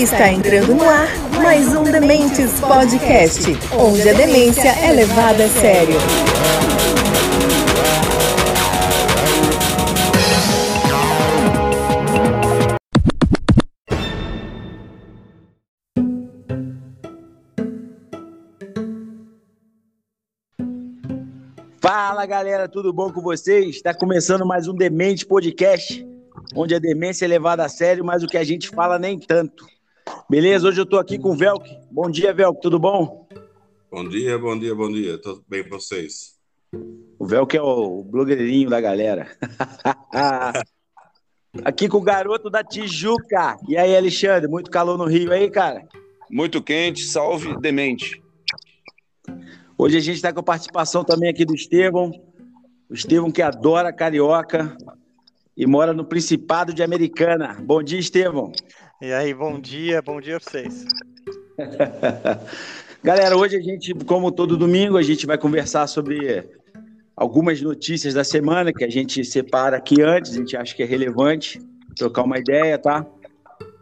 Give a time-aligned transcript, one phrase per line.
[0.00, 1.08] Está entrando no ar
[1.42, 3.42] mais um Dementes Podcast,
[3.78, 5.94] onde a demência é levada a sério.
[21.78, 23.76] Fala galera, tudo bom com vocês?
[23.76, 26.02] Está começando mais um Demente Podcast,
[26.56, 29.66] onde a demência é levada a sério, mas o que a gente fala nem tanto.
[30.28, 30.68] Beleza?
[30.68, 31.68] Hoje eu estou aqui com o Velk.
[31.90, 33.28] Bom dia, Velk, tudo bom?
[33.90, 35.18] Bom dia, bom dia, bom dia.
[35.18, 36.38] Tudo bem com vocês?
[37.18, 39.28] O Velk é o blogueirinho da galera.
[41.64, 43.56] aqui com o garoto da Tijuca.
[43.68, 45.86] E aí, Alexandre, muito calor no Rio aí, cara?
[46.30, 48.22] Muito quente, salve demente.
[49.76, 52.12] Hoje a gente está com a participação também aqui do Estevão.
[52.88, 54.76] O Estevão que adora carioca
[55.56, 57.56] e mora no Principado de Americana.
[57.60, 58.52] Bom dia, Estevão.
[59.02, 60.84] E aí, bom dia, bom dia para vocês.
[63.02, 66.46] Galera, hoje a gente, como todo domingo, a gente vai conversar sobre
[67.16, 70.86] algumas notícias da semana que a gente separa aqui antes, a gente acha que é
[70.86, 71.58] relevante,
[71.96, 73.06] trocar uma ideia, tá?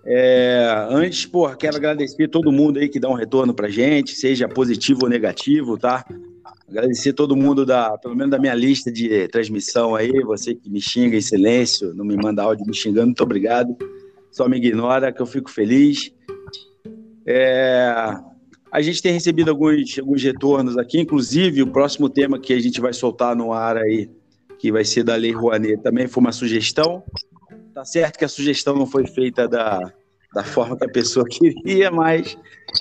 [0.06, 4.46] É, antes, pô, quero agradecer todo mundo aí que dá um retorno pra gente, seja
[4.46, 6.04] positivo ou negativo, tá?
[6.68, 10.80] Agradecer todo mundo da, pelo menos da minha lista de transmissão aí, você que me
[10.80, 13.76] xinga em silêncio, não me manda áudio me xingando, muito obrigado.
[14.38, 16.12] Só me ignora, que eu fico feliz.
[17.26, 17.92] É,
[18.70, 22.80] a gente tem recebido alguns, alguns retornos aqui, inclusive o próximo tema que a gente
[22.80, 24.08] vai soltar no ar aí,
[24.56, 27.02] que vai ser da Lei Rouanet, também foi uma sugestão.
[27.74, 29.80] Tá certo que a sugestão não foi feita da,
[30.32, 32.38] da forma que a pessoa queria, mas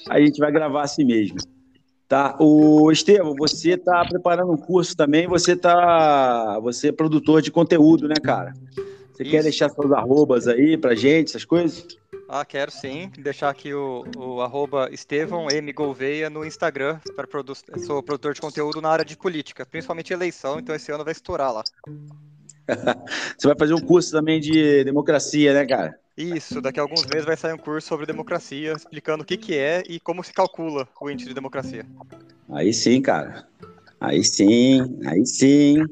[0.09, 1.37] a gente vai gravar assim mesmo.
[2.07, 7.49] Tá, o Estevam, você está preparando um curso também, você tá, você é produtor de
[7.49, 8.53] conteúdo, né, cara?
[9.17, 9.31] Você Isso.
[9.31, 11.87] quer deixar seus arrobas aí pra gente, essas coisas?
[12.29, 13.11] Ah, quero sim.
[13.17, 15.73] Deixar aqui o, o arroba Estevão M.
[15.73, 16.99] Gouveia no Instagram.
[17.15, 21.03] Para produ sou produtor de conteúdo na área de política, principalmente eleição, então esse ano
[21.03, 21.63] vai estourar lá.
[23.35, 25.99] Você vai fazer um curso também de democracia, né, cara?
[26.15, 29.57] Isso, daqui a alguns meses vai sair um curso sobre democracia, explicando o que, que
[29.57, 31.83] é e como se calcula o índice de democracia.
[32.51, 33.47] Aí sim, cara.
[33.99, 35.83] Aí sim, aí sim.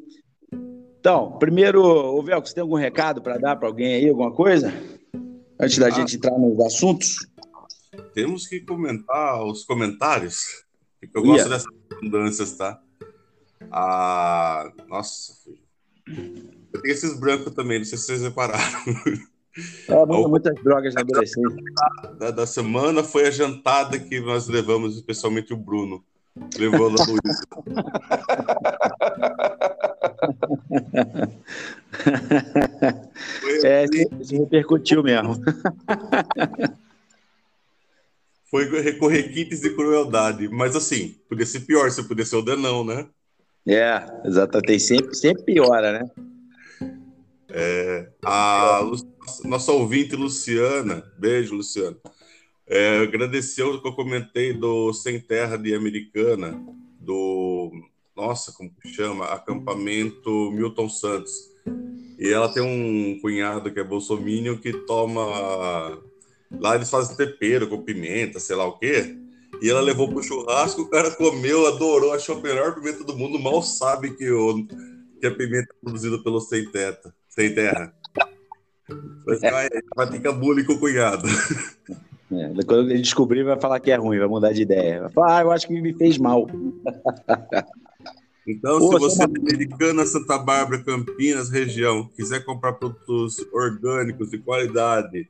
[1.06, 4.74] Então, primeiro, ô Velco, você tem algum recado para dar para alguém aí, alguma coisa?
[5.60, 7.28] Antes da ah, gente entrar nos assuntos?
[8.16, 10.66] Temos que comentar os comentários,
[11.14, 11.50] eu gosto yeah.
[11.50, 12.82] dessas mudanças, tá?
[13.72, 15.34] Ah, nossa,
[16.08, 18.64] eu tenho esses brancos também, não sei se vocês repararam.
[19.88, 21.64] É, muitas drogas na adolescência.
[22.20, 26.04] Da, da, semana foi a jantada que nós levamos, especialmente o Bruno.
[26.58, 27.16] Levou lá no
[33.63, 33.86] É,
[34.19, 35.36] isso repercutiu mesmo.
[38.50, 42.84] Foi recorrer kits de crueldade, mas assim, podia ser pior se podia ser o Denão,
[42.85, 43.08] né?
[43.68, 44.80] É, exatamente.
[44.80, 46.09] Sempre, sempre piora, né?
[47.50, 48.81] É, a
[49.46, 51.97] nossa ouvinte Luciana, beijo, Luciana,
[52.68, 56.62] é, agradeceu o que eu comentei do Sem Terra de Americana,
[57.00, 57.72] do,
[58.16, 59.26] nossa, como que chama?
[59.26, 61.52] Acampamento Milton Santos.
[62.18, 65.22] E ela tem um cunhado que é bolsominion que toma.
[66.52, 69.18] Lá eles fazem tempero com pimenta, sei lá o quê.
[69.62, 73.40] E ela levou pro churrasco, o cara comeu, adorou, achou a melhor pimenta do mundo,
[73.40, 74.66] mal sabe que, o,
[75.20, 77.94] que a pimenta é produzida pelo Sem Teta, Sem Terra.
[79.26, 81.28] Vai, vai ter que bullying com o cunhado.
[82.32, 85.02] É, quando ele descobrir, vai falar que é ruim, vai mudar de ideia.
[85.02, 86.47] Vai falar, ah, eu acho que me fez mal.
[88.48, 94.38] Então, Pô, se você é americana, Santa Bárbara, Campinas, região, quiser comprar produtos orgânicos de
[94.38, 95.28] qualidade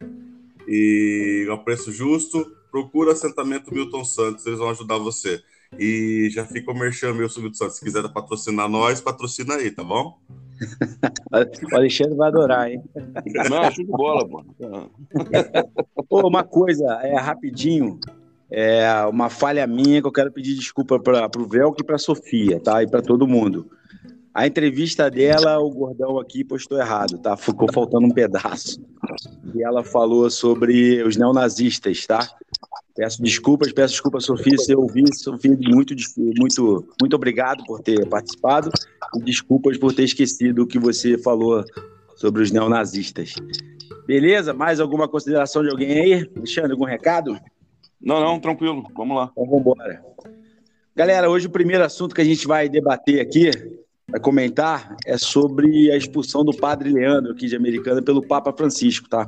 [0.67, 5.41] e a preço justo, procura assentamento Milton Santos, eles vão ajudar você.
[5.79, 7.77] E já fica o merchan meu Milton Santos.
[7.77, 10.19] Se quiser patrocinar nós, patrocina aí, tá bom?
[11.71, 12.81] o Alexandre vai adorar, hein?
[13.49, 14.43] Não, show de bola, pô.
[16.07, 17.99] Pô, uma coisa, é rapidinho.
[18.49, 21.99] É uma falha minha que eu quero pedir desculpa para o Velk e para a
[21.99, 22.83] Sofia, tá?
[22.83, 23.69] E para todo mundo.
[24.33, 27.37] A entrevista dela, o gordão aqui postou errado, tá?
[27.37, 28.81] Ficou faltando um pedaço.
[29.53, 32.27] E ela falou sobre os neonazistas, tá?
[32.95, 35.03] Peço desculpas, peço desculpas, Sofia, se eu ouvi.
[35.15, 35.95] Sofia, muito,
[36.37, 38.69] muito, muito obrigado por ter participado
[39.15, 41.63] e desculpas por ter esquecido o que você falou
[42.15, 43.35] sobre os neonazistas.
[44.05, 44.53] Beleza?
[44.53, 46.29] Mais alguma consideração de alguém aí?
[46.35, 47.39] Alexandre, algum recado?
[48.01, 48.83] Não, não, tranquilo.
[48.95, 49.29] Vamos lá.
[49.31, 50.03] Então vamos embora.
[50.95, 53.51] Galera, hoje o primeiro assunto que a gente vai debater aqui
[54.07, 59.09] vai comentar é sobre a expulsão do padre Leandro aqui de Americana pelo Papa Francisco,
[59.09, 59.27] tá?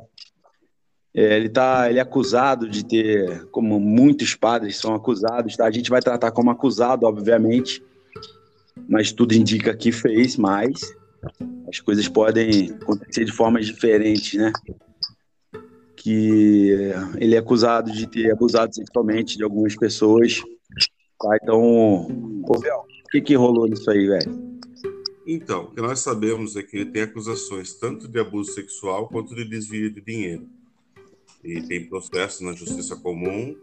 [1.14, 5.66] É, ele tá, ele é acusado de ter, como muitos padres são acusados, tá?
[5.66, 7.84] A gente vai tratar como acusado, obviamente,
[8.88, 10.96] mas tudo indica que fez, mas
[11.68, 14.52] as coisas podem acontecer de formas diferentes, né?
[15.98, 20.42] Que ele é acusado de ter abusado sexualmente de algumas pessoas,
[21.20, 21.38] tá?
[21.42, 24.48] Então, o que que rolou nisso aí, velho?
[25.26, 29.36] Então, o que nós sabemos é que ele tem acusações tanto de abuso sexual quanto
[29.36, 30.48] de desvio de dinheiro.
[31.44, 33.54] E tem processos na justiça comum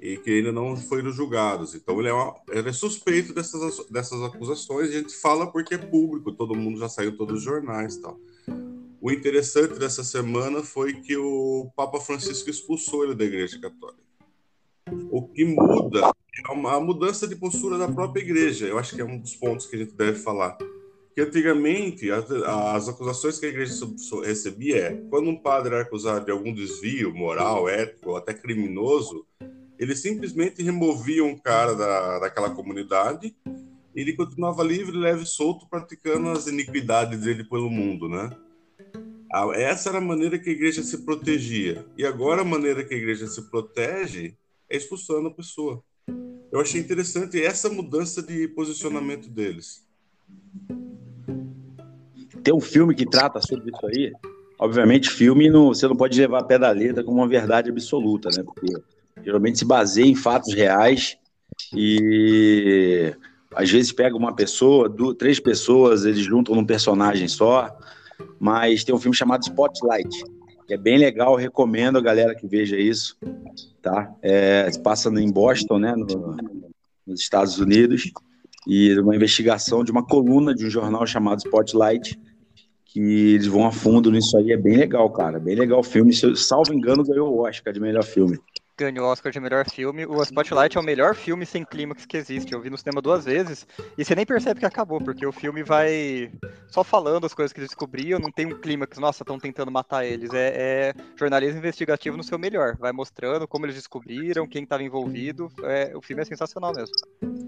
[0.00, 1.76] e que ainda não foram julgados.
[1.76, 4.88] Então, ele é, uma, ele é suspeito dessas, dessas acusações.
[4.88, 8.18] A gente fala porque é público, todo mundo já saiu todos os jornais e tal.
[9.00, 14.02] O interessante dessa semana foi que o Papa Francisco expulsou ele da Igreja Católica.
[15.10, 16.12] O que muda
[16.48, 18.66] é uma mudança de postura da própria igreja.
[18.66, 20.56] Eu acho que é um dos pontos que a gente deve falar
[21.16, 23.74] que antigamente as, as, acusações que a igreja
[24.22, 29.26] recebia é quando um padre era acusado de algum desvio moral, ético ou até criminoso,
[29.78, 35.66] eles simplesmente removiam um cara da, daquela comunidade e ele continuava livre, leve e solto,
[35.66, 38.28] praticando as iniquidades dele pelo mundo, né?
[39.54, 41.84] Essa era a maneira que a igreja se protegia.
[41.96, 44.34] E agora a maneira que a igreja se protege
[44.70, 45.82] é expulsando a pessoa.
[46.52, 49.86] Eu achei interessante essa mudança de posicionamento deles
[52.46, 54.12] tem um filme que trata sobre isso aí.
[54.56, 58.28] Obviamente, filme não, você não pode levar a pé da letra como uma verdade absoluta,
[58.36, 58.44] né?
[58.44, 58.72] Porque
[59.24, 61.18] geralmente se baseia em fatos reais
[61.74, 63.12] e
[63.52, 67.76] às vezes pega uma pessoa, duas, três pessoas, eles juntam num personagem só.
[68.38, 70.24] Mas tem um filme chamado Spotlight,
[70.66, 73.16] que é bem legal, recomendo a galera que veja isso,
[73.80, 74.12] tá?
[74.22, 76.36] É, passa em Boston, né, no,
[77.06, 78.10] nos Estados Unidos,
[78.66, 82.18] e uma investigação de uma coluna de um jornal chamado Spotlight,
[82.84, 83.00] que
[83.34, 84.50] eles vão a fundo nisso aí.
[84.50, 85.38] É bem legal, cara.
[85.38, 86.12] Bem legal o filme.
[86.12, 88.38] Se eu, salvo engano, ganhou o Oscar de melhor filme.
[88.78, 90.04] Ganhou o Oscar de melhor filme.
[90.04, 92.52] O Spotlight é o melhor filme sem clímax que existe.
[92.52, 95.62] Eu vi no cinema duas vezes e você nem percebe que acabou, porque o filme
[95.62, 96.30] vai
[96.68, 100.04] só falando as coisas que eles descobriam, não tem um clímax, nossa, estão tentando matar
[100.04, 100.30] eles.
[100.34, 102.76] É, é, jornalismo investigativo no seu melhor.
[102.76, 105.48] Vai mostrando como eles descobriram, quem estava envolvido.
[105.62, 106.94] É, o filme é sensacional mesmo.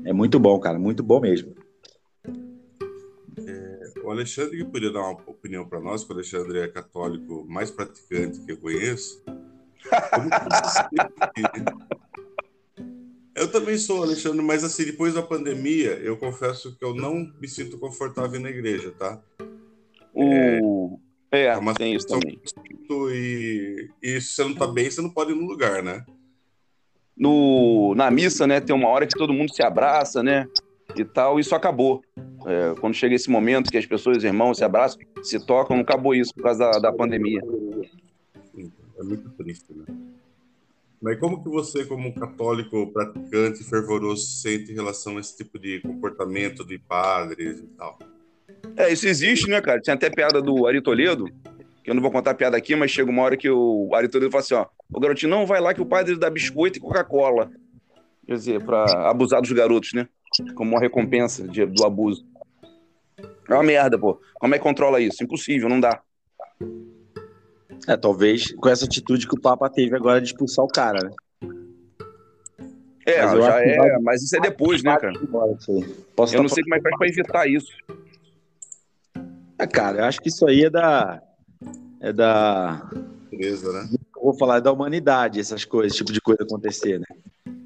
[0.06, 0.78] É muito bom, cara.
[0.78, 1.54] Muito bom mesmo.
[3.46, 7.70] É, o Alexandre poderia dar uma opinião para nós, que o Alexandre é católico mais
[7.70, 9.22] praticante que eu conheço.
[13.34, 17.48] Eu também sou, Alexandre, mas assim, depois da pandemia, eu confesso que eu não me
[17.48, 19.20] sinto confortável na igreja, tá?
[20.12, 20.98] O...
[21.30, 22.40] É, é uma tem isso também.
[23.12, 26.04] E, e se você não tá bem, você não pode ir no lugar, né?
[27.16, 30.46] No, na missa, né, tem uma hora que todo mundo se abraça, né?
[30.96, 32.02] e tal, isso acabou.
[32.46, 36.32] É, quando chega esse momento que as pessoas, irmãos, se abraçam, se tocam, acabou isso
[36.34, 37.40] por causa da, da pandemia.
[38.98, 39.84] É muito triste, né?
[41.00, 45.80] Mas como que você, como católico praticante fervoroso, sente em relação a esse tipo de
[45.80, 47.98] comportamento de padres e tal?
[48.76, 49.80] É, isso existe, né, cara?
[49.80, 51.26] Tinha até piada do Ari Toledo,
[51.84, 54.08] que eu não vou contar a piada aqui, mas chega uma hora que o Ari
[54.08, 56.80] Toledo fala assim, ó, o garotinho não vai lá que o padre dá biscoito e
[56.80, 57.50] Coca-Cola.
[58.26, 60.08] Quer dizer, para abusar dos garotos, né?
[60.54, 62.26] como uma recompensa de, do abuso.
[63.48, 64.20] É uma merda, pô.
[64.34, 65.22] Como é que controla isso?
[65.22, 66.02] Impossível, não dá.
[67.88, 71.10] É, talvez com essa atitude que o Papa teve agora de expulsar o cara, né?
[73.06, 73.98] É, mas já é, vai...
[74.02, 75.18] mas isso é depois, né, cara?
[76.14, 77.72] Posso eu não sei como é que faz pra evitar isso.
[79.58, 81.22] É, cara, eu acho que isso aí é da.
[82.00, 82.86] É da.
[83.30, 83.88] Beleza, né?
[84.14, 87.06] Eu vou falar é da humanidade, essas coisas, esse tipo de coisa acontecer, né?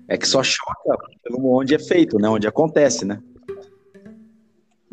[0.06, 2.28] É que só choca pelo onde é feito, né?
[2.28, 3.20] Onde acontece, né?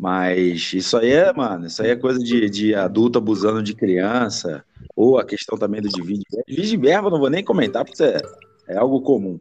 [0.00, 4.64] Mas isso aí é, mano, isso aí é coisa de, de adulto abusando de criança,
[4.96, 8.18] ou a questão também do divide Divide verba, não vou nem comentar, porque é,
[8.66, 9.38] é algo comum,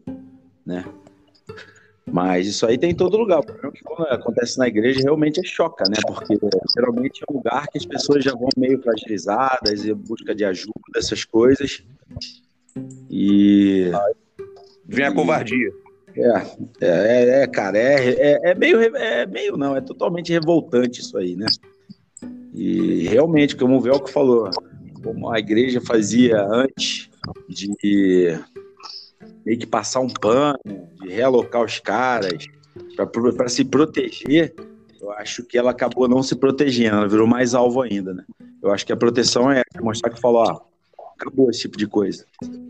[0.66, 0.84] né?
[2.06, 3.40] Mas isso aí tem em todo lugar.
[3.40, 5.96] O problema é que quando acontece na igreja realmente é choca, né?
[6.06, 6.38] Porque
[6.76, 10.74] geralmente é um lugar que as pessoas já vão meio fragilizadas e busca de ajuda,
[10.98, 11.26] essas
[13.10, 13.92] E.
[14.86, 15.72] Vem a covardia.
[16.16, 21.18] É, é, é cara, é, é, é, meio, é meio não, é totalmente revoltante isso
[21.18, 21.48] aí, né?
[22.54, 24.50] E realmente, como o Velco falou,
[25.04, 27.10] como a igreja fazia antes
[27.48, 28.38] de
[29.46, 30.60] meio que passar um pano,
[31.02, 32.46] de realocar os caras
[33.38, 34.54] para se proteger,
[35.02, 38.24] eu acho que ela acabou não se protegendo, ela virou mais alvo ainda, né?
[38.62, 40.62] Eu acho que a proteção é mostrar que falou, ó,
[41.16, 42.26] acabou esse tipo de coisa.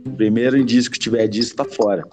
[0.06, 2.08] O primeiro indício que tiver disso tá fora.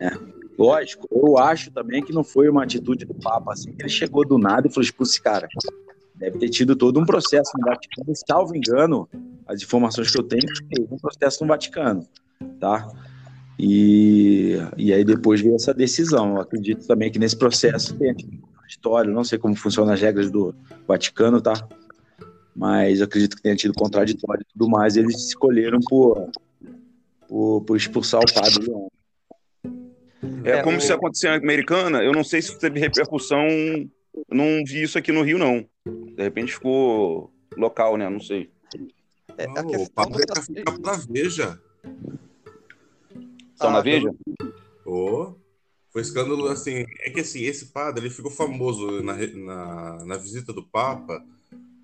[0.00, 0.10] Né?
[0.58, 4.26] Lógico, eu acho também que não foi uma atitude do Papa assim, que ele chegou
[4.26, 5.48] do nada e falou: expulsa esse cara.
[6.14, 9.08] Deve ter tido todo um processo no Vaticano, salvo engano,
[9.46, 12.06] as informações que eu tenho, teve um processo no Vaticano,
[12.58, 12.88] tá?
[13.58, 16.36] E, e aí depois veio essa decisão.
[16.36, 20.54] Eu acredito também que nesse processo tem contraditório, não sei como funcionam as regras do
[20.86, 21.52] Vaticano, tá?
[22.54, 24.96] Mas eu acredito que tenha tido contraditório e tudo mais.
[24.96, 26.30] Eles escolheram por,
[27.28, 28.88] por, por expulsar o padre Leão.
[30.44, 30.80] É, é como o...
[30.80, 33.46] se acontecesse em Americana, eu não sei se teve repercussão,
[34.30, 35.68] não vi isso aqui no Rio, não.
[35.84, 38.08] De repente ficou local, né?
[38.08, 38.50] Não sei.
[39.38, 41.60] É, não, o padre tá ficar pra Veja.
[43.54, 44.14] São ah, na Veja?
[44.84, 45.34] Oh,
[45.90, 50.52] foi escândalo, assim, é que assim, esse padre, ele ficou famoso na, na, na visita
[50.52, 51.24] do Papa,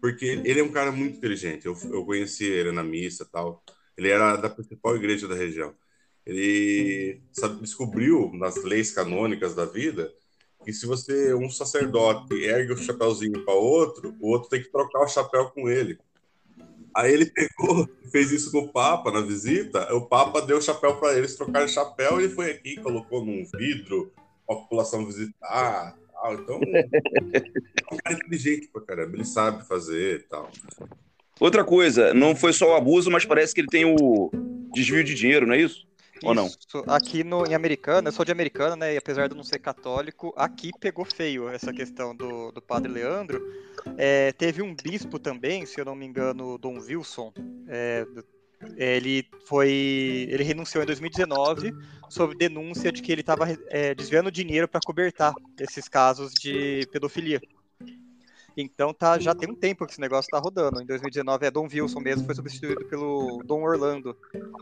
[0.00, 3.62] porque ele é um cara muito inteligente, eu, eu conheci ele na missa tal,
[3.96, 5.74] ele era da principal igreja da região.
[6.26, 10.12] Ele sabe, descobriu nas leis canônicas da vida
[10.64, 15.00] que se você, um sacerdote, ergue o chapéuzinho para outro, o outro tem que trocar
[15.00, 15.98] o chapéu com ele.
[16.94, 19.92] Aí ele pegou, fez isso com o Papa na visita.
[19.94, 22.20] O Papa deu o chapéu para eles trocarem chapéu.
[22.20, 24.12] Ele foi aqui, colocou num vidro,
[24.48, 25.96] a população visitar.
[26.12, 26.34] Tal.
[26.34, 26.60] Então,
[27.32, 29.16] é um cara inteligente pra caramba.
[29.16, 30.50] Ele sabe fazer e tal.
[31.40, 34.30] Outra coisa, não foi só o abuso, mas parece que ele tem o
[34.72, 35.86] desvio de dinheiro, não é isso?
[36.22, 36.50] Ou não?
[36.86, 38.94] Aqui no, em Americana, eu sou de Americana, né?
[38.94, 43.42] E apesar de não ser católico, aqui pegou feio essa questão do, do padre Leandro.
[43.96, 47.32] É, teve um bispo também, se eu não me engano, Dom Wilson.
[47.68, 48.06] É,
[48.76, 50.28] ele foi.
[50.30, 51.72] Ele renunciou em 2019
[52.08, 57.40] sob denúncia de que ele estava é, desviando dinheiro para cobertar esses casos de pedofilia.
[58.56, 60.80] Então tá, já tem um tempo que esse negócio tá rodando.
[60.82, 64.16] Em 2019 é Dom Wilson mesmo, foi substituído pelo Dom Orlando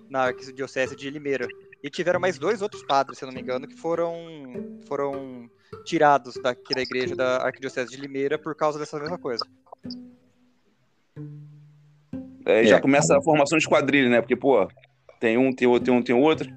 [0.08, 1.46] na Arquidiocese de Limeira.
[1.82, 4.12] E tiveram mais dois outros padres, se eu não me engano, que foram,
[4.86, 5.50] foram
[5.84, 9.44] tirados daqui da igreja da Arquidiocese de Limeira por causa dessa mesma coisa.
[12.44, 12.80] É, já é.
[12.80, 14.20] começa a formação de esquadrilha, né?
[14.20, 14.68] Porque, pô,
[15.18, 16.48] tem um, tem outro, tem um, tem outro.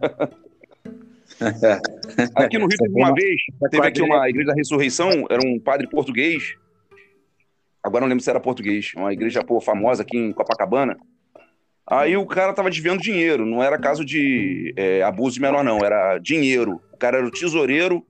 [2.35, 5.87] aqui no Rio teve uma vez, teve aqui uma igreja da ressurreição, era um padre
[5.87, 6.55] português,
[7.83, 8.93] Agora não lembro se era português.
[8.95, 10.97] Uma igreja pô, famosa aqui em Copacabana.
[11.85, 13.45] Aí o cara tava desviando dinheiro.
[13.45, 15.83] Não era caso de é, abuso de menor, não.
[15.83, 16.81] Era dinheiro.
[16.93, 18.05] O cara era o tesoureiro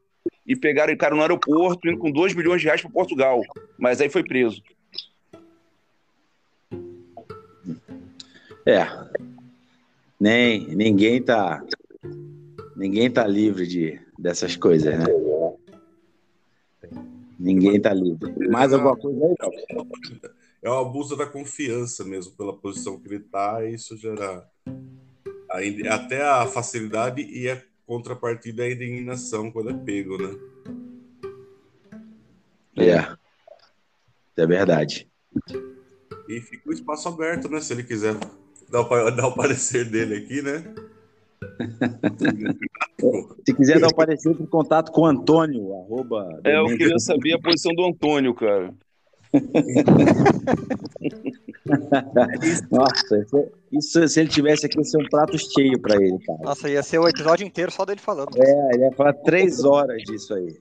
[0.45, 3.41] e pegaram o cara no aeroporto indo com 2 milhões de reais para Portugal.
[3.79, 4.61] Mas aí foi preso.
[8.65, 8.87] É.
[10.19, 11.61] Nem, ninguém tá
[12.75, 15.05] ninguém tá livre de, dessas coisas, né?
[17.43, 18.33] Ninguém está livre.
[18.47, 19.35] Mais é, alguma coisa aí?
[20.61, 24.47] É o abuso da confiança mesmo, pela posição que ele está, e isso gera
[25.91, 30.39] até a facilidade e a contrapartida é a indignação quando é pego, né?
[32.77, 33.17] É.
[34.37, 35.11] É verdade.
[36.29, 37.59] E fica o espaço aberto, né?
[37.59, 38.15] Se ele quiser
[38.69, 40.63] dar o, dar o parecer dele aqui, né?
[43.45, 45.73] Se quiser dar um parecer, em contato com o Antônio.
[45.73, 48.73] Arroba, é, eu queria saber a posição do Antônio, cara.
[52.69, 56.39] Nossa, isso, isso, se ele tivesse aqui, ia ser um prato cheio para ele, cara.
[56.43, 58.37] Nossa, ia ser o episódio inteiro só dele falando.
[58.37, 60.55] É, ele ia falar três horas disso aí.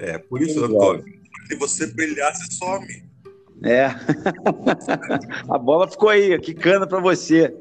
[0.00, 1.04] É, por isso, Antônio,
[1.46, 3.13] se você brilhar, você some.
[3.62, 3.86] É.
[5.48, 7.54] A bola ficou aí, que cana para você.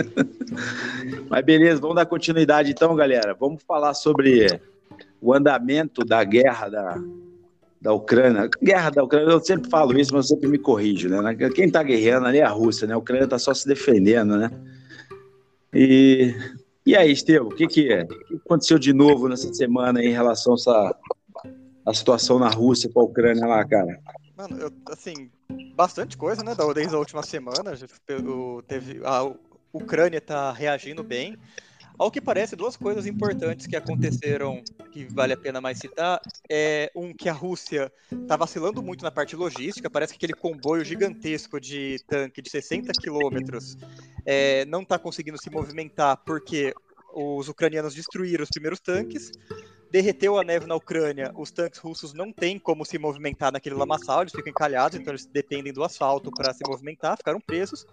[1.28, 3.36] Mas beleza, vamos dar continuidade então, galera.
[3.38, 4.60] Vamos falar sobre
[5.20, 6.98] o andamento da guerra da,
[7.80, 8.48] da Ucrânia.
[8.62, 11.34] Guerra da Ucrânia, eu sempre falo isso, mas eu sempre me corrijo, né?
[11.54, 12.94] Quem está guerreando ali é a Rússia, né?
[12.94, 14.50] A Ucrânia está só se defendendo, né?
[15.72, 16.34] E,
[16.84, 20.56] e aí, Estevam, o que, que, que aconteceu de novo nessa semana em relação a
[20.56, 20.96] essa
[21.86, 23.98] a situação na Rússia com a Ucrânia lá, cara?
[24.40, 25.30] Mano, eu, assim,
[25.74, 26.54] bastante coisa, né?
[26.74, 27.72] Desde a última semana.
[28.66, 29.30] Teve, a
[29.70, 31.36] Ucrânia tá reagindo bem.
[31.98, 36.18] Ao que parece, duas coisas importantes que aconteceram que vale a pena mais citar
[36.48, 39.90] é um que a Rússia está vacilando muito na parte logística.
[39.90, 43.76] Parece que aquele comboio gigantesco de tanque de 60 quilômetros
[44.24, 46.72] é, não está conseguindo se movimentar porque
[47.12, 49.30] os ucranianos destruíram os primeiros tanques
[49.90, 54.22] derreteu a neve na Ucrânia, os tanques russos não têm como se movimentar naquele lamaçal,
[54.22, 57.86] eles ficam encalhados, então eles dependem do asfalto para se movimentar, ficaram presos.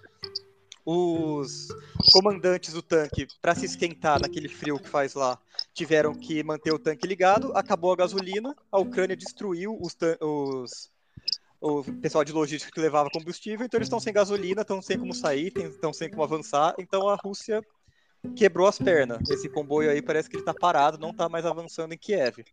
[0.85, 1.67] Os
[2.13, 5.37] comandantes do tanque, para se esquentar naquele frio que faz lá,
[5.73, 10.89] tiveram que manter o tanque ligado, acabou a gasolina, a Ucrânia destruiu os, os
[11.59, 15.13] o pessoal de logística que levava combustível, então eles estão sem gasolina, estão sem como
[15.13, 17.61] sair, estão sem como avançar, então a Rússia
[18.35, 19.29] quebrou as pernas.
[19.29, 22.43] Esse comboio aí parece que ele tá parado, não tá mais avançando em Kiev.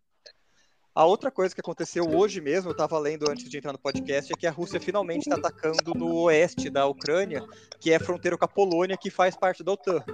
[0.94, 4.32] A outra coisa que aconteceu hoje mesmo, eu estava lendo antes de entrar no podcast,
[4.32, 7.44] é que a Rússia finalmente está atacando no oeste da Ucrânia,
[7.80, 10.04] que é fronteira com a Polônia, que faz parte da OTAN.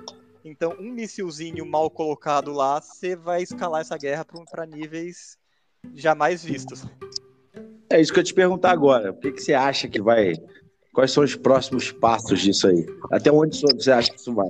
[0.42, 5.36] Então, um missilzinho mal colocado lá, você vai escalar essa guerra para níveis
[5.94, 6.84] jamais vistos.
[7.90, 9.10] É isso que eu te perguntar agora.
[9.10, 10.32] O que, que você acha que vai
[10.92, 12.84] Quais são os próximos passos disso aí?
[13.12, 14.48] Até onde você acha que isso vai?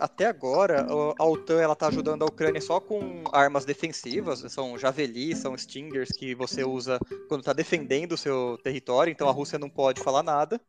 [0.00, 0.86] Até agora,
[1.18, 6.10] a OTAN ela está ajudando a Ucrânia só com armas defensivas, são javelis, são stingers
[6.10, 10.22] que você usa quando está defendendo o seu território, então a Rússia não pode falar
[10.22, 10.60] nada.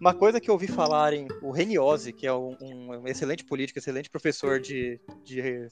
[0.00, 4.10] Uma coisa que eu ouvi falarem, o Reniose, que é um, um excelente político, excelente
[4.10, 5.68] professor de, de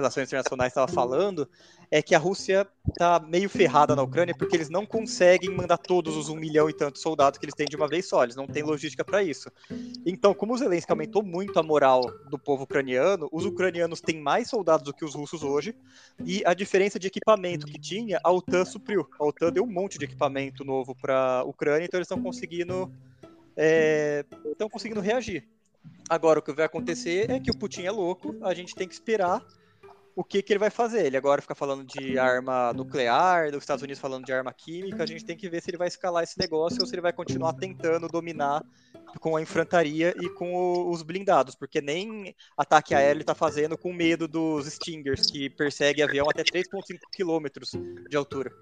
[0.00, 1.48] Relações Internacionais estava falando,
[1.90, 6.16] é que a Rússia está meio ferrada na Ucrânia porque eles não conseguem mandar todos
[6.16, 8.46] os um milhão e tantos soldados que eles têm de uma vez só, eles não
[8.46, 9.50] têm logística para isso.
[10.06, 14.48] Então, como o Zelensky aumentou muito a moral do povo ucraniano, os ucranianos têm mais
[14.48, 15.74] soldados do que os russos hoje,
[16.24, 19.06] e a diferença de equipamento que tinha, a OTAN supriu.
[19.18, 22.90] A OTAN deu um monte de equipamento novo para a Ucrânia, então eles estão conseguindo
[23.56, 25.46] estão é, conseguindo reagir.
[26.08, 28.94] Agora, o que vai acontecer é que o Putin é louco, a gente tem que
[28.94, 29.44] esperar
[30.14, 31.06] o que, que ele vai fazer.
[31.06, 35.02] Ele agora fica falando de arma nuclear, dos Estados Unidos falando de arma química.
[35.02, 37.12] A gente tem que ver se ele vai escalar esse negócio ou se ele vai
[37.12, 38.62] continuar tentando dominar
[39.18, 43.76] com a infantaria e com o, os blindados, porque nem ataque aéreo ele está fazendo
[43.76, 47.70] com medo dos Stingers, que perseguem avião até 3,5 quilômetros
[48.08, 48.52] de altura.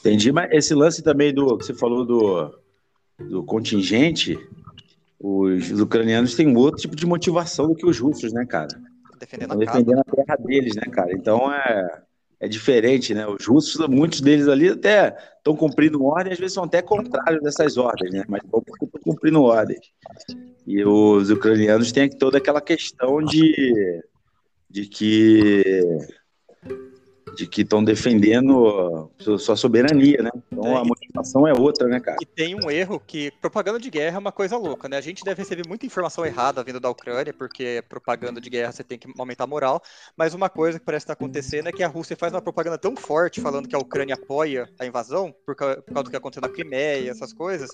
[0.00, 2.58] Entendi, mas esse lance também do que você falou do,
[3.18, 4.38] do contingente,
[5.18, 8.78] os, os ucranianos têm outro tipo de motivação do que os russos, né, cara?
[9.24, 11.12] Defendendo a defendendo a terra deles, né, cara?
[11.12, 12.02] Então é,
[12.40, 13.26] é diferente, né?
[13.26, 17.76] Os russos, muitos deles ali até estão cumprindo ordens, às vezes são até contrários dessas
[17.76, 18.24] ordens, né?
[18.28, 19.80] Mas bom porque estão cumprindo ordens.
[20.66, 24.02] E os ucranianos têm toda aquela questão de,
[24.68, 25.82] de que
[27.34, 30.30] de que estão defendendo sua soberania, né?
[30.52, 32.16] Então é, a motivação é outra, né, cara?
[32.20, 34.96] E tem um erro que propaganda de guerra é uma coisa louca, né?
[34.96, 38.84] A gente deve receber muita informação errada vindo da Ucrânia, porque propaganda de guerra você
[38.84, 39.82] tem que aumentar a moral,
[40.16, 42.96] mas uma coisa que parece estar acontecendo é que a Rússia faz uma propaganda tão
[42.96, 46.42] forte falando que a Ucrânia apoia a invasão, por causa, por causa do que aconteceu
[46.42, 47.70] na Crimeia, essas coisas,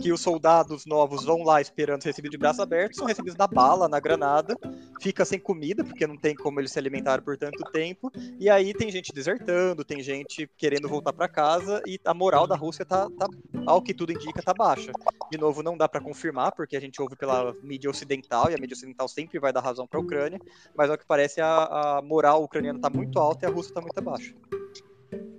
[0.00, 3.46] que os soldados novos vão lá esperando ser recebidos de braços abertos, são recebidos na
[3.46, 4.56] bala, na granada,
[5.00, 8.72] fica sem comida, porque não tem como eles se alimentarem por tanto tempo, e aí
[8.74, 13.08] tem gente desertando, tem gente querendo voltar para casa, e a moral da Rússia tá,
[13.18, 13.26] tá,
[13.66, 14.92] ao que tudo indica, tá baixa.
[15.30, 18.58] De novo, não dá para confirmar, porque a gente ouve pela mídia ocidental, e a
[18.58, 20.38] mídia ocidental sempre vai dar razão para a Ucrânia,
[20.76, 23.80] mas ao que parece a, a moral ucraniana tá muito alta e a Rússia tá
[23.80, 24.34] muito baixa.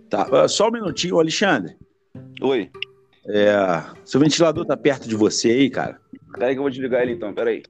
[0.09, 1.77] Tá, uh, só um minutinho, Alexandre.
[2.41, 2.71] Oi.
[3.27, 5.99] É, seu ventilador tá perto de você aí, cara?
[6.34, 7.63] Peraí que eu vou desligar ele então, peraí.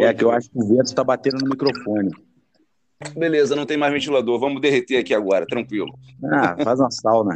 [0.00, 2.10] É que eu acho que o vento tá batendo no microfone.
[3.16, 4.38] Beleza, não tem mais ventilador.
[4.38, 5.92] Vamos derreter aqui agora, tranquilo.
[6.24, 7.34] Ah, faz uma sauna.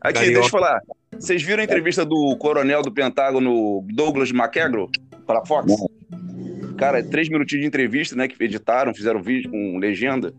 [0.00, 0.22] aqui, Carioca.
[0.24, 0.80] deixa eu falar.
[1.12, 4.90] Vocês viram a entrevista do coronel do Pentágono, Douglas McEgro,
[5.26, 5.66] para a Fox?
[5.68, 6.74] Não.
[6.76, 8.28] Cara, três minutinhos de entrevista, né?
[8.28, 10.32] Que editaram, fizeram vídeo com legenda.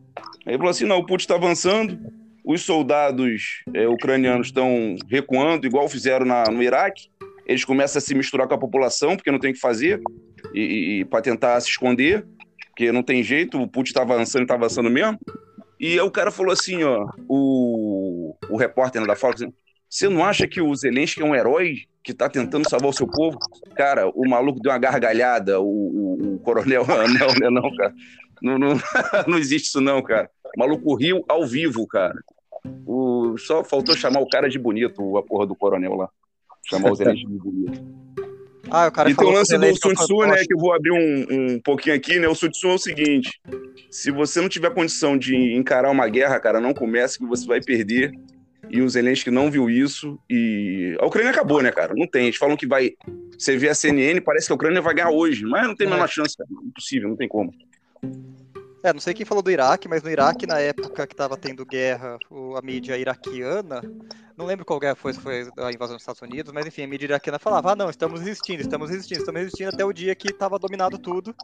[0.46, 2.00] Aí ele falou assim: não, o Putin está avançando,
[2.52, 7.08] os soldados é, ucranianos estão recuando, igual fizeram na, no Iraque.
[7.46, 10.02] Eles começam a se misturar com a população, porque não tem o que fazer,
[10.52, 12.26] e, e, para tentar se esconder,
[12.70, 15.20] porque não tem jeito, o Putin está avançando está avançando mesmo.
[15.80, 19.44] E aí o cara falou assim, ó, o, o repórter da Fox,
[19.88, 23.06] você não acha que o Zelensky é um herói que está tentando salvar o seu
[23.06, 23.38] povo?
[23.76, 26.84] Cara, o maluco deu uma gargalhada, o, o, o coronel,
[27.20, 27.94] não, não, não, cara.
[28.42, 28.70] Não, não,
[29.28, 30.32] não existe isso não, cara.
[30.56, 32.16] O maluco riu ao vivo, cara.
[32.86, 36.10] O, só faltou chamar o cara de bonito, a porra do coronel lá.
[36.67, 37.84] Chamar o Zelensky de bonito.
[38.72, 40.43] Ah, o cara e tem o lance do Sun Tzu, né?
[40.45, 42.28] Que eu vou abrir um, um pouquinho aqui, né?
[42.28, 43.41] O Sun Tzu é o seguinte:
[43.89, 47.62] se você não tiver condição de encarar uma guerra, cara, não comece, que você vai
[47.62, 48.12] perder.
[48.69, 50.19] E o Zelensky não viu isso.
[50.30, 51.95] E a Ucrânia acabou, né, cara?
[51.95, 52.26] Não tem.
[52.26, 52.91] Eles falam que vai.
[53.36, 55.89] Você vê a CNN, parece que a Ucrânia vai ganhar hoje, mas não tem a
[55.89, 56.08] menor é.
[56.08, 56.50] chance, cara.
[56.63, 57.52] Impossível, não tem como.
[58.82, 61.65] É, não sei quem falou do Iraque, mas no Iraque, na época que estava tendo
[61.65, 62.18] guerra,
[62.56, 63.82] a mídia iraquiana,
[64.38, 66.88] não lembro qual guerra foi, se foi a invasão dos Estados Unidos, mas enfim, a
[66.88, 70.30] mídia iraquiana falava, ah não, estamos resistindo, estamos resistindo, estamos resistindo até o dia que
[70.30, 71.36] estava dominado tudo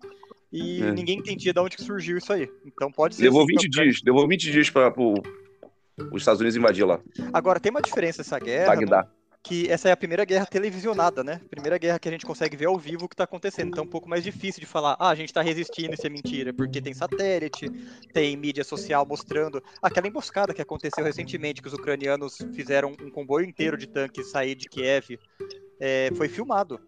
[0.51, 0.91] e é.
[0.91, 2.49] ninguém entendia de onde surgiu isso aí.
[2.65, 3.23] Então pode ser...
[3.23, 6.99] Levou assim, 20 dias, levou 20 dias para os Estados Unidos invadir lá.
[7.33, 8.75] Agora, tem uma diferença essa guerra...
[8.75, 9.07] Bagdá
[9.45, 11.39] que essa é a primeira guerra televisionada, né?
[11.51, 13.67] Primeira guerra que a gente consegue ver ao vivo o que está acontecendo.
[13.67, 16.09] Então é um pouco mais difícil de falar, ah, a gente está resistindo, isso é
[16.09, 17.69] mentira, porque tem satélite,
[18.11, 23.45] tem mídia social mostrando aquela emboscada que aconteceu recentemente, que os ucranianos fizeram um comboio
[23.45, 25.19] inteiro de tanques sair de Kiev.
[25.79, 26.79] É, foi filmado.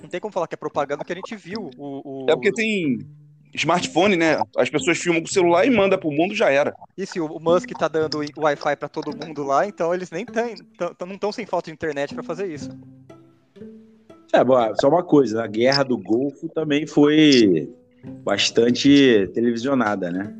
[0.00, 1.70] Não tem como falar que é propaganda que a gente viu.
[1.76, 2.30] O, o...
[2.30, 3.06] É porque tem
[3.54, 4.40] smartphone, né?
[4.56, 6.74] As pessoas filmam com o celular e mandam pro mundo, já era.
[6.96, 10.24] E se o Musk tá dando o Wi-Fi pra todo mundo lá, então eles nem
[10.24, 10.54] têm,
[11.00, 12.70] não estão sem falta de internet pra fazer isso.
[14.32, 17.72] É, bom, só uma coisa, a Guerra do Golfo também foi
[18.22, 20.34] bastante televisionada, né?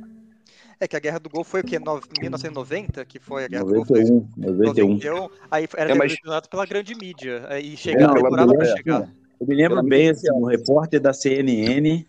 [0.81, 1.79] É que a Guerra do Golfo foi o quê?
[1.79, 3.05] No- 1990?
[3.05, 3.93] Que foi a Guerra do Golfo?
[3.95, 4.89] 91, 91.
[4.95, 5.29] 91.
[5.51, 7.47] Aí era É, mas- televisionado pela grande mídia.
[7.49, 9.11] é, E chega, Não, demorava pra é, chegar.
[9.41, 12.05] Eu me lembro Pela bem, assim, um repórter da CNN,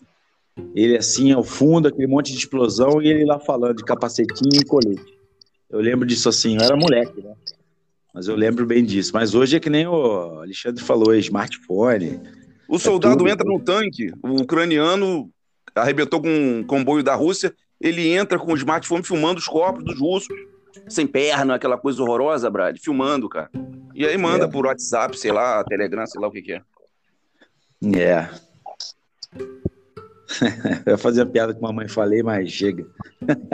[0.76, 4.66] ele assim, ao fundo, aquele monte de explosão, e ele lá falando de capacetinho e
[4.66, 5.18] colete.
[5.70, 7.34] Eu lembro disso assim, eu era moleque, né?
[8.14, 9.12] Mas eu lembro bem disso.
[9.14, 12.20] Mas hoje é que nem o Alexandre falou, é smartphone.
[12.68, 13.30] O soldado tudo.
[13.30, 15.30] entra no tanque, o ucraniano
[15.76, 20.00] arrebentou com um comboio da Rússia, ele entra com o smartphone filmando os corpos dos
[20.00, 20.36] russos,
[20.88, 23.50] sem perna, aquela coisa horrorosa, Brad, filmando, cara.
[23.94, 24.48] E aí manda É.
[24.48, 26.62] por WhatsApp, sei lá, Telegram, sei lá o que que é.
[27.96, 28.30] É.
[30.86, 32.86] eu ia fazer a piada que mamãe falei, mas chega.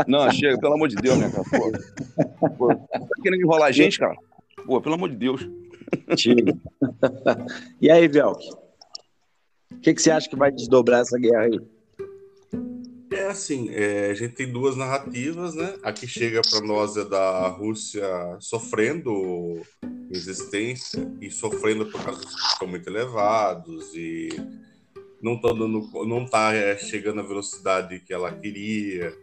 [0.07, 1.43] Não, chega, pelo amor de Deus, né, cara?
[2.39, 4.15] Pô, Pô, tá querendo enrolar a gente, cara?
[4.65, 5.47] Pô, pelo amor de Deus.
[6.17, 6.57] Chega.
[7.81, 8.41] e aí, Velk?
[9.71, 11.59] O que, que você acha que vai desdobrar essa guerra aí?
[13.11, 15.75] É assim, é, a gente tem duas narrativas, né?
[15.83, 18.05] A que chega para nós é da Rússia
[18.39, 19.61] sofrendo
[20.11, 24.29] resistência e sofrendo por causa dos custos muito elevados e
[25.21, 29.13] não tá dando, não tá é, chegando à velocidade que ela queria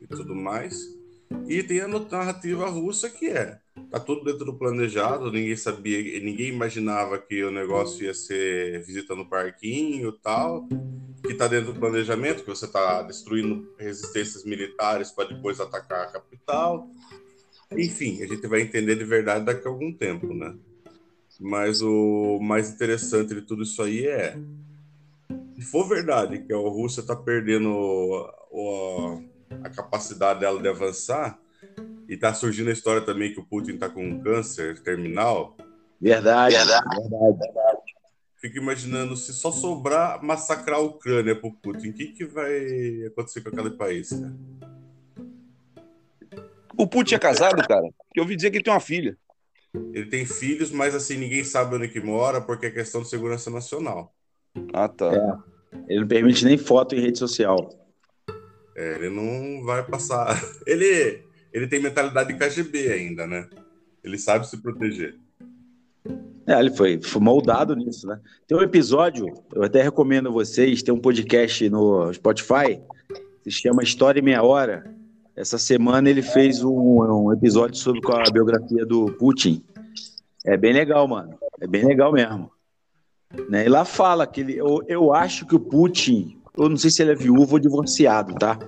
[0.00, 0.98] e tudo mais.
[1.48, 3.60] E tem a narrativa russa que é
[3.90, 9.14] tá tudo dentro do planejado, ninguém sabia, ninguém imaginava que o negócio ia ser visita
[9.14, 10.68] no parquinho tal
[11.22, 16.12] que está dentro do planejamento, que você está destruindo resistências militares para depois atacar a
[16.12, 16.88] capital.
[17.76, 20.56] Enfim, a gente vai entender de verdade daqui a algum tempo, né?
[21.38, 24.38] Mas o mais interessante de tudo isso aí é,
[25.64, 27.70] for verdade que a Rússia está perdendo
[28.50, 29.22] o-
[29.62, 31.38] a capacidade dela de avançar,
[32.08, 35.56] e está surgindo a história também que o Putin está com um câncer terminal,
[36.00, 37.78] Verdade, verdade.
[38.40, 43.42] Fico imaginando se só sobrar massacrar a Ucrânia pro Putin, o que, que vai acontecer
[43.42, 44.34] com aquele país, cara?
[46.78, 47.86] O Putin é casado, cara?
[48.16, 49.18] Eu ouvi dizer que ele tem uma filha.
[49.74, 53.50] Ele tem filhos, mas assim, ninguém sabe onde que mora, porque é questão de segurança
[53.50, 54.14] nacional.
[54.72, 55.10] Ah, tá.
[55.88, 57.70] Ele não permite nem foto em rede social.
[58.76, 60.40] É, ele não vai passar.
[60.66, 63.48] Ele, ele tem mentalidade de KGB ainda, né?
[64.02, 65.18] Ele sabe se proteger.
[66.46, 68.18] É, ele foi, foi moldado nisso, né?
[68.46, 72.80] Tem um episódio, eu até recomendo a vocês, tem um podcast no Spotify,
[73.44, 74.84] se chama História em Meia Hora.
[75.36, 79.64] Essa semana ele fez um, um episódio sobre a biografia do Putin.
[80.44, 81.38] É bem legal, mano.
[81.60, 82.50] É bem legal mesmo.
[83.48, 83.66] Né?
[83.66, 87.02] E lá fala que ele, eu, eu acho que o Putin, eu não sei se
[87.02, 88.58] ele é viúvo ou divorciado, tá?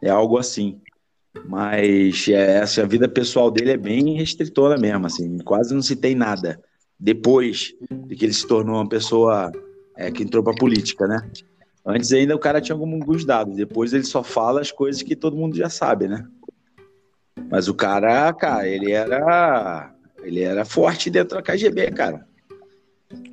[0.00, 0.80] É algo assim.
[1.46, 5.96] Mas é, essa a vida pessoal dele é bem restritora mesmo, assim, quase não se
[5.96, 6.60] tem nada.
[7.00, 7.74] Depois
[8.06, 9.50] de que ele se tornou uma pessoa
[9.96, 11.28] é, que entrou pra política, né?
[11.84, 15.36] Antes ainda o cara tinha alguns dados, depois ele só fala as coisas que todo
[15.36, 16.24] mundo já sabe, né?
[17.50, 19.92] Mas o cara, cara, ele era
[20.22, 22.24] ele era forte dentro da KGB, cara.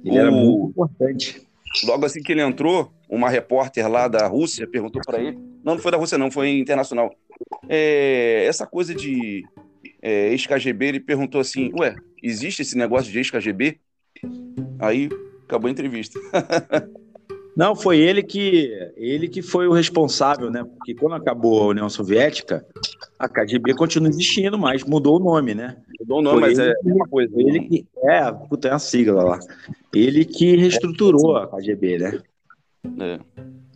[0.03, 1.41] Ele era O- muito importante.
[1.83, 5.37] Logo assim que ele entrou, uma repórter lá da Rússia perguntou para ele.
[5.63, 7.13] Não, não foi da Rússia, não, foi internacional.
[7.67, 9.43] É, essa coisa de
[10.01, 13.79] é, ex-KGB, ele perguntou assim: Ué, existe esse negócio de ex-KGB?
[14.79, 15.09] Aí
[15.43, 16.19] acabou a entrevista.
[17.55, 20.63] Não, foi ele que ele que foi o responsável, né?
[20.63, 22.65] Porque quando acabou a União Soviética,
[23.17, 25.77] a KGB continua existindo, mas mudou o nome, né?
[25.99, 27.33] Mudou o nome, Foi mas ele é a mesma coisa.
[27.35, 29.39] Ele que é, puta, é uma sigla lá.
[29.93, 32.21] Ele que reestruturou a KGB, né?
[32.99, 33.19] É.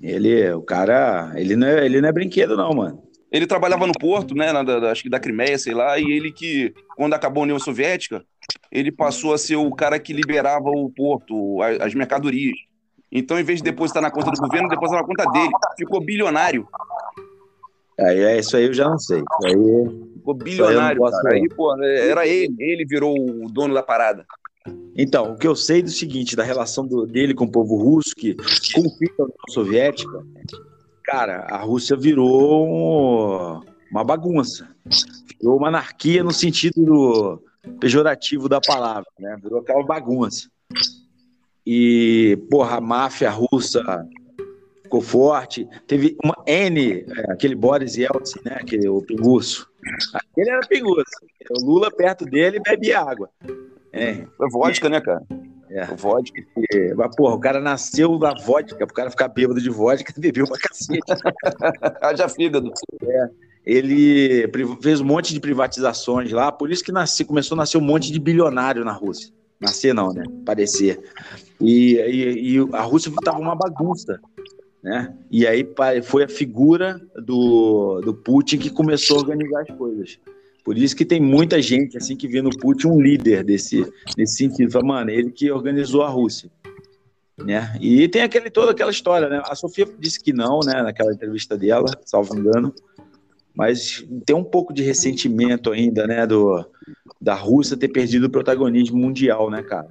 [0.02, 3.04] Ele, o cara, ele não é, ele não é brinquedo não, mano.
[3.32, 4.52] Ele trabalhava no porto, né?
[4.52, 7.58] na- da- acho que da Crimeia, sei lá, e ele que, quando acabou a União
[7.60, 8.24] Soviética,
[8.72, 12.56] ele passou a ser o cara que liberava o porto, a- as mercadorias.
[13.16, 15.52] Então, em vez de depositar na conta do governo, depositar na conta dele.
[15.78, 16.68] Ficou bilionário.
[18.00, 19.22] Aí é isso aí eu já não sei.
[19.46, 19.54] Aí
[20.16, 21.32] Ficou bilionário, falar.
[21.34, 22.56] Aí, pô, era ele.
[22.60, 24.26] Ele virou o dono da parada.
[24.98, 28.16] Então, o que eu sei do seguinte, da relação do- dele com o povo russo,
[28.16, 28.36] que
[28.72, 28.82] fim
[29.18, 30.24] da União Soviética,
[31.04, 34.68] cara, a Rússia virou um- uma bagunça.
[35.40, 37.44] Virou uma anarquia no sentido do-
[37.80, 39.38] pejorativo da palavra, né?
[39.44, 40.48] Virou aquela bagunça.
[41.66, 44.06] E, porra, a máfia russa
[44.84, 45.68] ficou forte.
[45.88, 48.58] Teve uma N, é, aquele Boris Yeltsin, né?
[48.60, 49.68] Aquele, o pinguço.
[50.14, 51.04] Aquele era pinguço.
[51.52, 53.30] O Lula perto dele bebia água.
[53.92, 55.24] É, É vodka, né, cara?
[55.70, 55.86] É.
[55.96, 56.40] Vodka.
[56.72, 60.46] E, mas, porra, o cara nasceu da vodka, o cara ficar bêbado de vodka, bebeu
[60.46, 61.02] pra cacete.
[62.02, 62.72] Haja fígado.
[63.66, 67.78] Ele pri- fez um monte de privatizações lá, por isso que nasce, começou a nascer
[67.78, 69.32] um monte de bilionário na Rússia.
[69.60, 70.24] Nascer não, né?
[70.46, 71.00] Parecer.
[71.62, 74.20] E, e- e a Rússia estava uma bagunça,
[74.82, 75.14] né?
[75.32, 75.68] E aí
[76.04, 80.20] foi a figura do, do Putin que começou a organizar as coisas.
[80.64, 83.86] Por isso que tem muita gente assim que vê no Putin um líder desse,
[84.16, 84.72] desse sentido.
[84.72, 86.50] Fala, mano, ele que organizou a Rússia.
[87.38, 87.78] Né?
[87.82, 89.42] E tem aquele, toda aquela história, né?
[89.46, 90.82] A Sofia disse que não, né?
[90.84, 92.74] Naquela entrevista dela, salvo engano.
[93.56, 96.26] Mas tem um pouco de ressentimento ainda, né?
[96.26, 96.66] Do,
[97.22, 99.88] da Rússia ter perdido o protagonismo mundial, né, cara?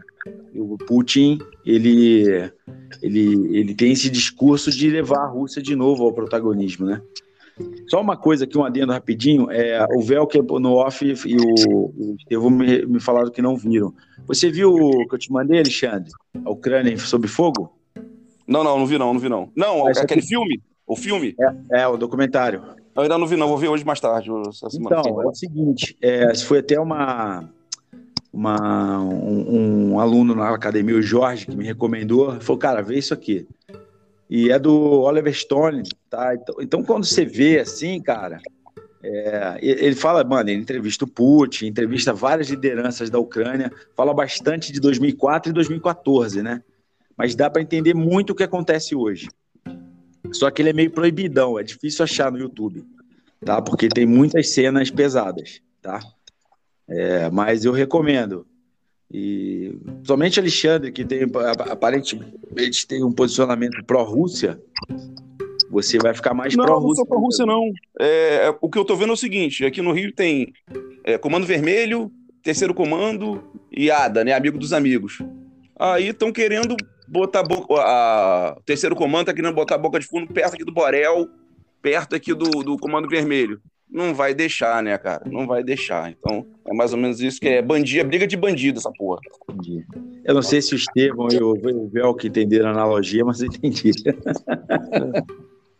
[0.54, 2.50] O Putin, ele,
[3.00, 7.00] ele, ele tem esse discurso de levar a Rússia de novo ao protagonismo, né?
[7.86, 12.16] Só uma coisa aqui, um adendo rapidinho, é, o Velker no off e o, o
[12.18, 13.94] Estevão me, me falaram que não viram.
[14.26, 16.10] Você viu o que eu te mandei, Alexandre?
[16.44, 17.72] A Ucrânia sob fogo?
[18.46, 19.50] Não, não, não vi não, não vi não.
[19.54, 20.60] Não, aquele aqui- filme?
[20.86, 21.34] O filme?
[21.72, 22.62] É, o documentário.
[22.94, 24.30] Eu ainda não vi não, vou ver hoje mais tarde.
[24.74, 27.48] Então, é o seguinte, é, foi até uma,
[28.32, 33.14] uma um, um aluno na academia, o Jorge, que me recomendou, falou, cara, vê isso
[33.14, 33.46] aqui.
[34.28, 36.34] E é do Oliver Stone, tá?
[36.34, 38.40] Então, então, quando você vê assim, cara,
[39.02, 44.14] é, ele ele fala, mano, ele entrevista o Putin, entrevista várias lideranças da Ucrânia, fala
[44.14, 46.62] bastante de 2004 e 2014, né?
[47.16, 49.28] Mas dá para entender muito o que acontece hoje.
[50.30, 52.84] Só que ele é meio proibidão, é difícil achar no YouTube
[53.44, 53.60] tá?
[53.60, 55.98] Porque tem muitas cenas pesadas, tá?
[56.88, 58.46] É, mas eu recomendo.
[59.12, 64.60] E somente Alexandre, que tem ap- aparentemente tem um posicionamento pró-Rússia,
[65.68, 66.96] você vai ficar mais Não, não pró-Rússia.
[67.02, 67.68] sou pra Rússia, não.
[67.98, 70.52] É, é, o que eu tô vendo é o seguinte: aqui no Rio tem
[71.02, 72.12] é, Comando Vermelho,
[72.44, 74.32] Terceiro Comando e ADA, né?
[74.34, 75.18] Amigo dos Amigos.
[75.78, 76.76] Aí estão querendo
[77.12, 77.74] botar a boca.
[77.74, 81.28] A, o terceiro comando tá querendo botar a boca de fundo perto aqui do Borel,
[81.82, 83.60] perto aqui do, do Comando Vermelho.
[83.90, 85.22] Não vai deixar, né, cara?
[85.26, 86.10] Não vai deixar.
[86.10, 89.20] Então, é mais ou menos isso que é bandido, briga de bandido, essa porra.
[89.50, 89.84] Entendi.
[90.24, 93.42] Eu não sei se o Estevão e o o Vel que entenderam a analogia, mas
[93.42, 93.90] eu entendi.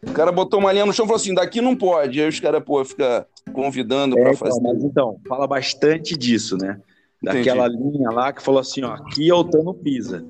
[0.06, 2.20] O cara botou uma linha no chão e falou assim: daqui não pode.
[2.20, 4.60] Aí os caras, pô, fica convidando É, pra então, fazer.
[4.60, 6.80] mas então, fala bastante disso, né?
[7.22, 10.26] Daquela linha lá que falou assim, ó, aqui a OTAN não pisa.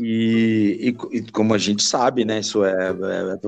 [0.00, 2.90] E, e- e como a gente sabe, né, isso é,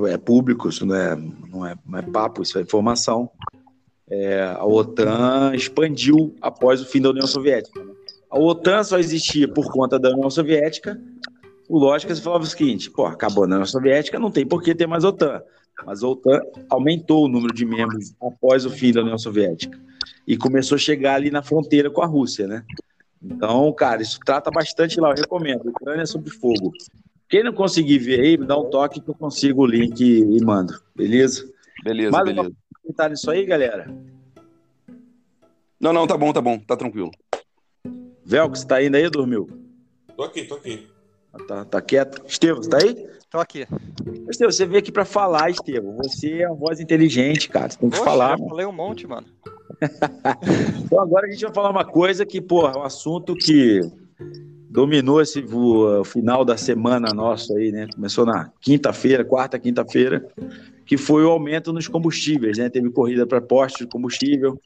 [0.06, 3.30] é, é público, isso não é, não, é, não é papo, isso é informação.
[4.08, 7.82] É, a OTAN expandiu após o fim da União Soviética.
[7.84, 7.92] né?
[8.28, 11.00] A OTAN só existia por conta da União Soviética.
[11.68, 14.74] O lógico, você falava o seguinte, pô, acabou a União Soviética, não tem por que
[14.74, 15.40] ter mais OTAN.
[15.86, 19.78] Mas a OTAN aumentou o número de membros após o fim da União Soviética
[20.26, 22.64] e começou a chegar ali na fronteira com a Rússia, né?
[23.22, 25.68] Então, cara, isso trata bastante lá, eu recomendo.
[25.68, 26.72] Ucrânia sob fogo.
[27.28, 30.44] Quem não conseguir ver aí, me dá um toque que eu consigo o link e,
[30.44, 31.48] mando, beleza?
[31.84, 32.48] Beleza, Mais beleza.
[32.48, 32.52] uma
[32.82, 33.94] comentário nisso aí, galera?
[35.78, 37.10] Não, não, tá bom, tá bom, tá tranquilo.
[38.24, 39.48] Velco, você tá indo aí, dormiu?
[40.16, 40.86] Tô aqui, tô aqui.
[41.46, 42.22] Tá, tá quieto?
[42.26, 43.08] Estevam, você tá aí?
[43.30, 43.66] Tô aqui.
[44.28, 45.96] Estevam, você veio aqui pra falar, Estevam.
[45.98, 47.70] Você é uma voz inteligente, cara.
[47.70, 48.36] Você tem que Poxa, falar.
[48.36, 48.48] mano.
[48.50, 49.26] falei um monte, mano.
[50.84, 53.80] Então agora a gente vai falar uma coisa que, porra, é um assunto que
[54.68, 55.44] dominou esse
[56.04, 57.88] final da semana nosso aí, né?
[57.94, 60.26] Começou na quinta-feira, quarta, quinta-feira,
[60.86, 62.68] que foi o aumento nos combustíveis, né?
[62.68, 64.60] Teve corrida para postos de combustível.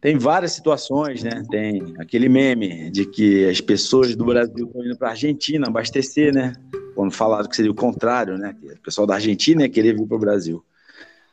[0.00, 1.42] Tem várias situações, né?
[1.50, 6.32] Tem aquele meme de que as pessoas do Brasil estão indo para a Argentina abastecer,
[6.32, 6.52] né?
[6.94, 8.54] Quando falaram que seria o contrário, né?
[8.60, 10.64] Que o pessoal da Argentina ia querer vir para o Brasil.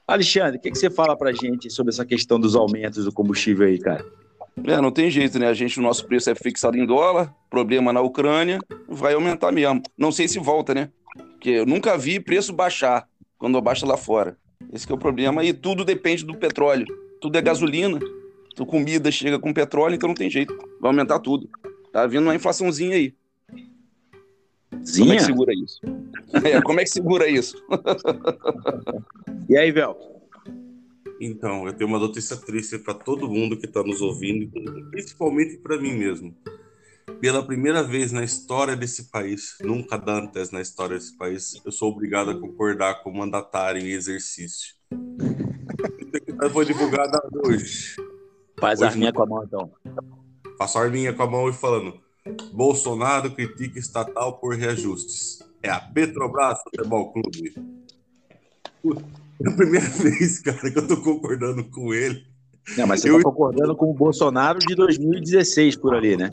[0.08, 3.68] Alexandre, o que, que você fala pra gente sobre essa questão dos aumentos do combustível
[3.68, 4.06] aí, cara?
[4.64, 5.48] É, não tem jeito, né?
[5.48, 9.82] A gente, o nosso preço é fixado em dólar, problema na Ucrânia, vai aumentar mesmo.
[9.98, 10.90] Não sei se volta, né?
[11.32, 14.38] Porque eu nunca vi preço baixar quando abaixa lá fora.
[14.72, 15.44] Esse é o problema.
[15.44, 16.86] E tudo depende do petróleo.
[17.20, 18.00] Tudo é gasolina.
[18.68, 20.56] Comida chega com petróleo, então não tem jeito.
[20.80, 21.50] Vai aumentar tudo.
[21.92, 23.14] Tá vindo uma inflaçãozinha aí.
[24.98, 25.18] Como é Zinha?
[25.18, 25.80] que segura isso?
[26.44, 27.56] É, como é que segura isso?
[29.48, 29.98] E aí, Vel?
[31.20, 34.52] Então, eu tenho uma notícia triste para todo mundo que está nos ouvindo,
[34.92, 36.36] principalmente para mim mesmo.
[37.22, 41.92] Pela primeira vez na história desse país, nunca antes na história desse país, eu sou
[41.92, 44.76] obrigado a concordar com o mandatário em exercício.
[46.52, 47.96] Foi divulgada hoje.
[48.60, 49.16] Faz Hoje a arminha não.
[49.16, 49.72] com a mão, então.
[50.58, 52.00] Passou a arminha com a mão e falando:
[52.54, 55.40] Bolsonaro critica estatal por reajustes.
[55.62, 57.54] É a Petrobras Futebol Clube.
[59.44, 62.26] É a primeira vez, cara, que eu tô concordando com ele.
[62.78, 66.30] Não, mas você Eu- tá concordando com o Bolsonaro de 2016 por ali, né?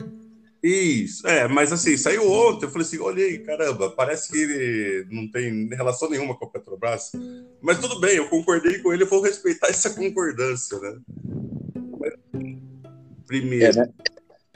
[0.63, 5.29] Isso, é, mas assim, saiu ontem, eu falei assim, olhei, caramba, parece que ele não
[5.29, 7.11] tem relação nenhuma com a Petrobras,
[7.61, 10.97] mas tudo bem, eu concordei com ele, eu vou respeitar essa concordância, né?
[11.99, 12.13] Mas,
[13.27, 13.89] primeiro, é, né?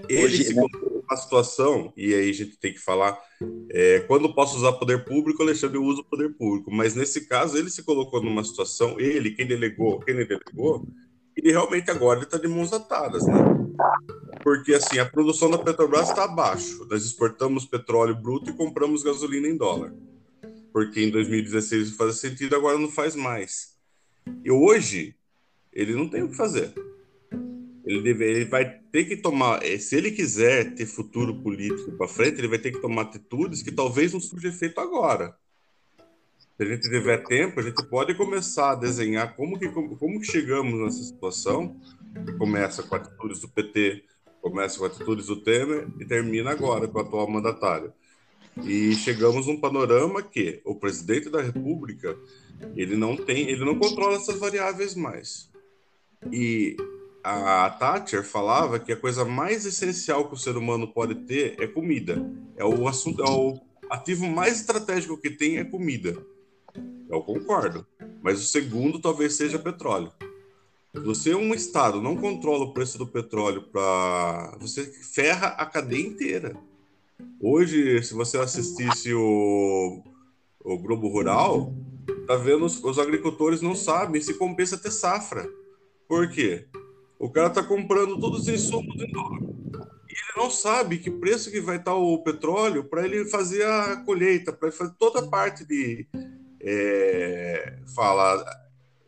[0.10, 3.18] Ele se colocou numa situação, e aí a gente tem que falar,
[3.72, 7.70] é, quando posso usar poder público, Alexandre usa o poder público, mas nesse caso ele
[7.70, 10.88] se colocou numa situação, ele, quem delegou, quem ele delegou,
[11.36, 13.38] ele realmente agora está de mãos atadas, né?
[14.44, 16.86] Porque assim, a produção da Petrobras está abaixo.
[16.90, 19.94] Nós exportamos petróleo bruto e compramos gasolina em dólar.
[20.74, 23.76] Porque em 2016 fazia sentido, agora não faz mais.
[24.44, 25.16] E hoje,
[25.72, 26.74] ele não tem o que fazer.
[27.88, 32.08] Ele, deve, ele vai ter que tomar, eh, se ele quiser ter futuro político para
[32.08, 35.34] frente, ele vai ter que tomar atitudes que talvez não surja efeito agora.
[36.58, 40.20] Se a gente tiver tempo, a gente pode começar a desenhar como que, como, como
[40.20, 41.80] que chegamos nessa situação,
[42.26, 44.04] que começa com atitudes do PT,
[44.42, 47.94] começa com atitudes do Temer e termina agora com o atual mandatário.
[48.66, 52.18] E chegamos num panorama que o presidente da República
[52.76, 55.50] ele não tem, ele não controla essas variáveis mais.
[56.32, 56.76] E
[57.28, 61.68] a Thatcher falava que a coisa mais essencial que o ser humano pode ter é
[61.68, 62.26] comida.
[62.56, 63.60] É o assunto, é o
[63.90, 66.18] ativo mais estratégico que tem é comida.
[67.10, 67.86] Eu concordo.
[68.22, 70.12] Mas o segundo talvez seja petróleo.
[70.94, 74.58] Você, um estado, não controla o preço do petróleo para.
[74.60, 76.56] Você ferra a cadeia inteira.
[77.40, 80.02] Hoje, se você assistisse o,
[80.64, 81.74] o Globo Rural,
[82.26, 85.48] tá vendo os, os agricultores não sabem se compensa ter safra.
[86.08, 86.68] Por quê?
[87.20, 89.42] O cara tá comprando todos os insumos em dólar.
[89.42, 93.98] E ele não sabe que preço que vai estar o petróleo para ele fazer a
[93.98, 96.08] colheita, para fazer toda a parte de,
[96.62, 98.46] é, fala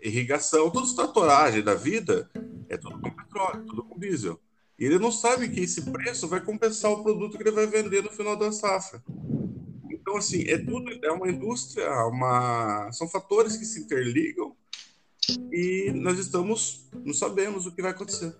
[0.01, 2.29] irrigação, toda tratoragem da vida
[2.69, 4.39] é tudo com petróleo, tudo com diesel.
[4.77, 8.01] E ele não sabe que esse preço vai compensar o produto que ele vai vender
[8.01, 9.03] no final da safra.
[9.91, 14.55] Então, assim, é tudo, é uma indústria, uma, são fatores que se interligam
[15.51, 18.33] e nós estamos, não sabemos o que vai acontecer.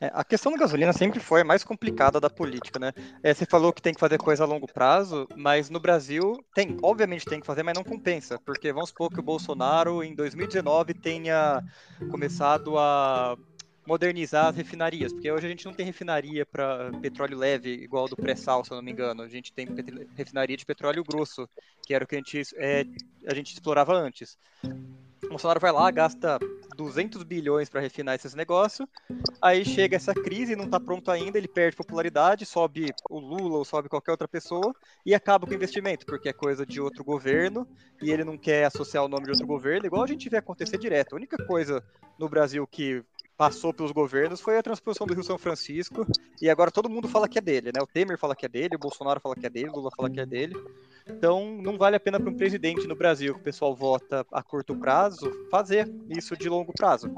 [0.00, 2.92] É, a questão da gasolina sempre foi a mais complicada da política, né?
[3.22, 6.76] É, você falou que tem que fazer coisa a longo prazo, mas no Brasil tem,
[6.82, 10.92] obviamente tem que fazer, mas não compensa, porque vamos supor que o Bolsonaro em 2019
[10.92, 11.62] tenha
[12.10, 13.38] começado a
[13.86, 18.16] modernizar as refinarias, porque hoje a gente não tem refinaria para petróleo leve igual do
[18.16, 19.22] pré-sal, se eu não me engano.
[19.22, 19.66] A gente tem
[20.14, 21.48] refinaria de petróleo grosso,
[21.86, 22.84] que era o que a gente, é,
[23.26, 24.36] a gente explorava antes.
[25.24, 26.38] O Bolsonaro vai lá, gasta
[26.76, 28.86] 200 bilhões para refinar esses negócios,
[29.40, 33.64] aí chega essa crise, não está pronto ainda, ele perde popularidade, sobe o Lula ou
[33.64, 34.74] sobe qualquer outra pessoa
[35.04, 37.66] e acaba com o investimento, porque é coisa de outro governo
[38.02, 40.78] e ele não quer associar o nome de outro governo, igual a gente vê acontecer
[40.78, 41.14] direto.
[41.14, 41.82] A única coisa
[42.18, 43.02] no Brasil que
[43.36, 46.06] passou pelos governos foi a transposição do Rio São Francisco,
[46.40, 47.82] e agora todo mundo fala que é dele, né?
[47.82, 50.10] O Temer fala que é dele, o Bolsonaro fala que é dele, o Lula fala
[50.10, 50.56] que é dele.
[51.06, 54.42] Então, não vale a pena para um presidente no Brasil que o pessoal vota a
[54.42, 57.14] curto prazo fazer isso de longo prazo,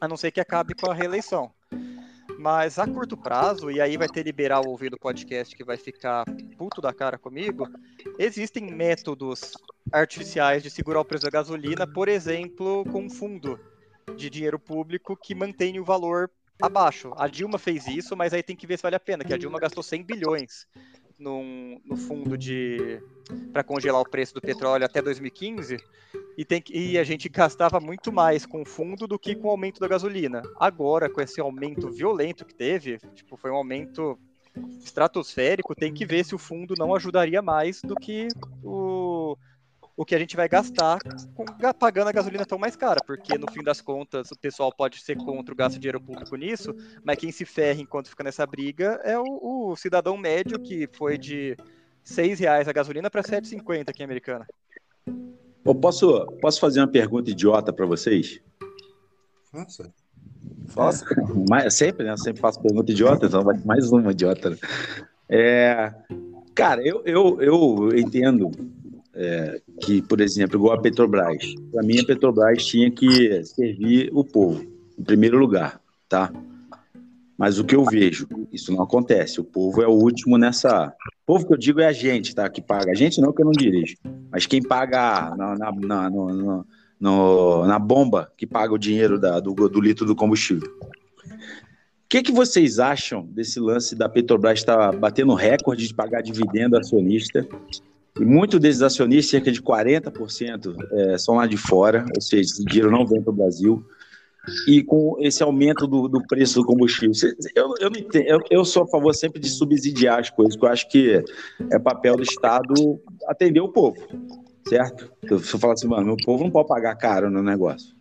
[0.00, 1.52] a não ser que acabe com a reeleição.
[2.38, 6.24] Mas a curto prazo, e aí vai ter liberal ouvindo o podcast que vai ficar
[6.56, 7.68] puto da cara comigo,
[8.18, 9.52] existem métodos
[9.92, 13.60] artificiais de segurar o preço da gasolina, por exemplo, com fundo
[14.16, 17.12] de dinheiro público que mantém o valor abaixo.
[17.16, 19.38] A Dilma fez isso, mas aí tem que ver se vale a pena, que a
[19.38, 20.66] Dilma gastou 100 bilhões
[21.18, 23.00] num, no fundo de
[23.52, 25.76] para congelar o preço do petróleo até 2015
[26.36, 29.50] e, tem e a gente gastava muito mais com o fundo do que com o
[29.50, 30.42] aumento da gasolina.
[30.58, 34.18] Agora, com esse aumento violento que teve, tipo, foi um aumento
[34.82, 38.28] estratosférico, tem que ver se o fundo não ajudaria mais do que
[38.64, 39.36] o
[40.00, 40.98] o que a gente vai gastar
[41.34, 41.44] com,
[41.78, 45.14] pagando a gasolina tão mais cara, porque no fim das contas o pessoal pode ser
[45.14, 48.98] contra o gasto de dinheiro público nisso, mas quem se ferra enquanto fica nessa briga
[49.04, 51.54] é o, o cidadão médio que foi de
[52.16, 54.46] R$ reais a gasolina para 7,50 aqui em Americana.
[55.62, 58.40] Eu posso, posso fazer uma pergunta idiota para vocês?
[59.52, 59.92] Faça.
[60.68, 61.04] Faça.
[61.46, 62.12] Mas, sempre, né?
[62.12, 64.48] Eu sempre faço pergunta idiota, então vai mais uma idiota.
[64.48, 64.56] Né?
[65.28, 65.94] É,
[66.54, 68.50] cara, eu, eu, eu entendo
[69.14, 71.44] é, que, por exemplo, igual a Petrobras.
[71.72, 74.64] Para mim, a Petrobras tinha que servir o povo,
[74.98, 76.32] em primeiro lugar, tá?
[77.36, 79.40] Mas o que eu vejo, isso não acontece.
[79.40, 80.94] O povo é o último nessa.
[81.22, 82.46] O povo que eu digo é a gente, tá?
[82.50, 82.90] Que paga.
[82.90, 83.96] A gente não, que eu não dirijo.
[84.30, 86.66] Mas quem paga na, na, na, no,
[87.00, 90.68] no, na bomba, que paga o dinheiro da, do, do litro do combustível.
[91.24, 96.20] O que, que vocês acham desse lance da Petrobras estar tá batendo recorde de pagar
[96.20, 97.48] dividendo acionista
[98.20, 102.64] e muitos desses acionistas, cerca de 40%, é, são lá de fora, ou seja, esse
[102.64, 103.84] dinheiro não vem para o Brasil.
[104.66, 107.14] e com esse aumento do, do preço do combustível.
[107.54, 110.88] Eu, eu, eu, eu, sou a favor sempre de subsidiar as coisas, porque eu acho
[110.88, 111.24] que
[111.70, 113.98] é papel do Estado atender o povo,
[114.66, 115.12] certo?
[115.22, 117.94] Se eu falar assim, mano, meu povo não pode pagar caro no negócio,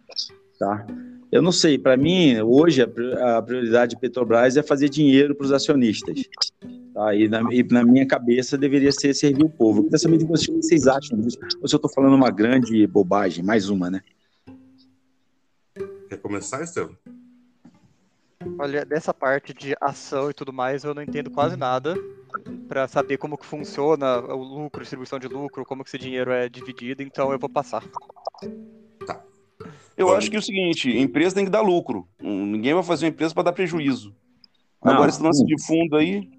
[0.58, 0.88] tá?
[1.32, 5.52] Eu não sei, para mim, hoje a prioridade de Petrobras é fazer dinheiro para os
[5.52, 6.24] acionistas.
[6.92, 7.14] Tá?
[7.14, 9.80] E, na, e, na, minha cabeça deveria ser servir o povo.
[9.80, 11.38] Eu queria saber de vocês o que vocês acham disso.
[11.62, 14.02] Ou se eu estou falando uma grande bobagem, mais uma, né?
[16.10, 16.98] Quer começar, Estevam?
[18.58, 21.96] Olha, dessa parte de ação e tudo mais, eu não entendo quase nada
[22.68, 26.50] para saber como que funciona o lucro, distribuição de lucro, como que esse dinheiro é
[26.50, 27.84] dividido, então eu vou passar.
[30.00, 32.08] Eu acho que é o seguinte, empresa tem que dar lucro.
[32.22, 34.16] Ninguém vai fazer uma empresa para dar prejuízo.
[34.84, 36.30] Não, Agora, esse lance de fundo aí.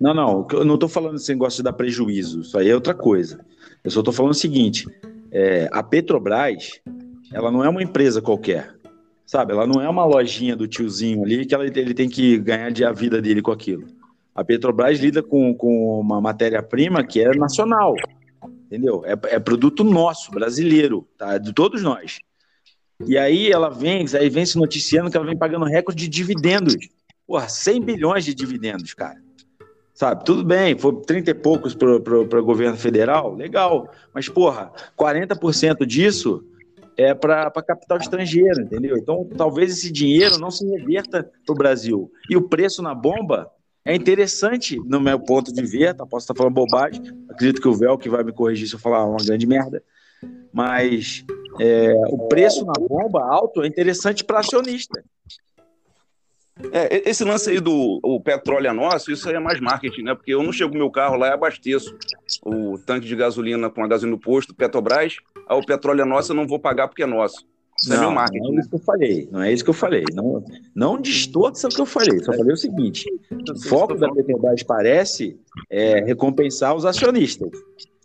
[0.00, 2.94] Não, não, eu não estou falando esse negócio de dar prejuízo, isso aí é outra
[2.94, 3.44] coisa.
[3.82, 4.86] Eu só estou falando o seguinte:
[5.32, 6.80] é, a Petrobras,
[7.32, 8.72] ela não é uma empresa qualquer.
[9.26, 9.52] Sabe?
[9.52, 12.84] Ela não é uma lojinha do tiozinho ali que ela, ele tem que ganhar de
[12.84, 13.86] a vida dele com aquilo.
[14.34, 17.94] A Petrobras lida com, com uma matéria-prima que é nacional.
[18.66, 19.02] Entendeu?
[19.04, 21.38] É, é, produto nosso, brasileiro, tá?
[21.38, 22.18] De todos nós.
[23.06, 26.76] E aí ela vem, aí vem se noticiando que ela vem pagando recorde de dividendos.
[27.26, 29.22] Porra, 100 bilhões de dividendos, cara.
[29.94, 33.88] Sabe, tudo bem, foi 30 e poucos para o governo federal, legal.
[34.12, 36.44] Mas, porra, 40% disso
[36.96, 38.96] é para capital estrangeiro, entendeu?
[38.96, 42.10] Então, talvez esse dinheiro não se reverta para o Brasil.
[42.28, 43.50] E o preço na bomba
[43.84, 46.06] é interessante, no meu ponto de vista.
[46.06, 49.04] Posso estar falando bobagem, acredito que o Vel que vai me corrigir se eu falar
[49.04, 49.82] uma grande merda.
[50.52, 51.24] Mas
[51.60, 55.02] é, o preço na bomba alto é interessante para acionista.
[56.72, 60.14] É, esse lance aí do o petróleo é nosso, isso aí é mais marketing, né?
[60.14, 61.96] Porque eu não chego no meu carro lá e abasteço
[62.44, 65.16] o tanque de gasolina com a gasolina no posto, Petrobras,
[65.48, 67.44] ah, o petróleo é nosso, eu não vou pagar porque é nosso.
[67.76, 68.52] Isso não, é meu marketing.
[68.52, 70.04] Não é isso que eu falei, não é isso que eu falei.
[70.12, 73.04] Não, não distorça o que eu falei, só falei o seguinte:
[73.50, 75.36] o foco da Petrobras parece
[75.68, 77.50] é, recompensar os acionistas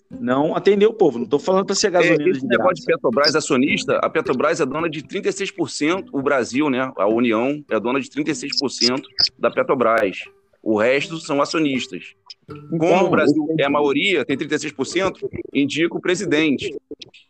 [0.10, 1.18] não atender o povo.
[1.18, 2.24] Não estou falando para ser gasolina.
[2.24, 6.70] É, esse de negócio de Petrobras acionista, a Petrobras é dona de 36%, o Brasil,
[6.70, 6.91] né?
[6.97, 9.03] A União é dona de 36%
[9.38, 10.18] da Petrobras.
[10.62, 12.16] O resto são acionistas.
[12.47, 16.76] Como então, o Brasil é a maioria, tem 36%, indica o presidente.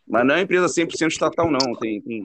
[0.08, 1.74] Mas não é empresa 100% estatal, não.
[1.78, 2.24] Tem, tem,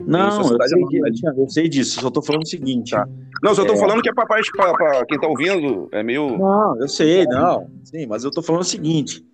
[0.00, 2.90] não, eu sei, eu sei, disso, só estou falando o seguinte.
[2.90, 3.08] Tá.
[3.42, 3.80] Não, só estou é...
[3.80, 4.26] falando que é para
[5.06, 6.36] quem está ouvindo, é meio.
[6.36, 7.70] Não, eu sei, não.
[7.82, 9.24] Sim, mas eu estou falando o seguinte: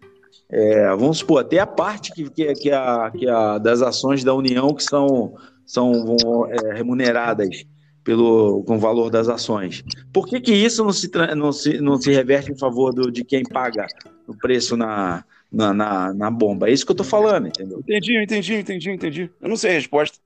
[0.52, 4.34] é, vamos supor, até a parte que, que, que, a, que a, das ações da
[4.34, 5.34] União que são,
[5.64, 6.14] são
[6.50, 7.64] é, remuneradas
[8.04, 9.82] pelo, com o valor das ações.
[10.12, 13.24] Por que, que isso não se, não, se, não se reverte em favor do, de
[13.24, 13.86] quem paga
[14.26, 16.68] o preço na, na, na, na bomba?
[16.68, 17.78] É isso que eu estou falando, entendeu?
[17.78, 19.30] Entendi, entendi, entendi, entendi.
[19.40, 20.18] Eu não sei a resposta.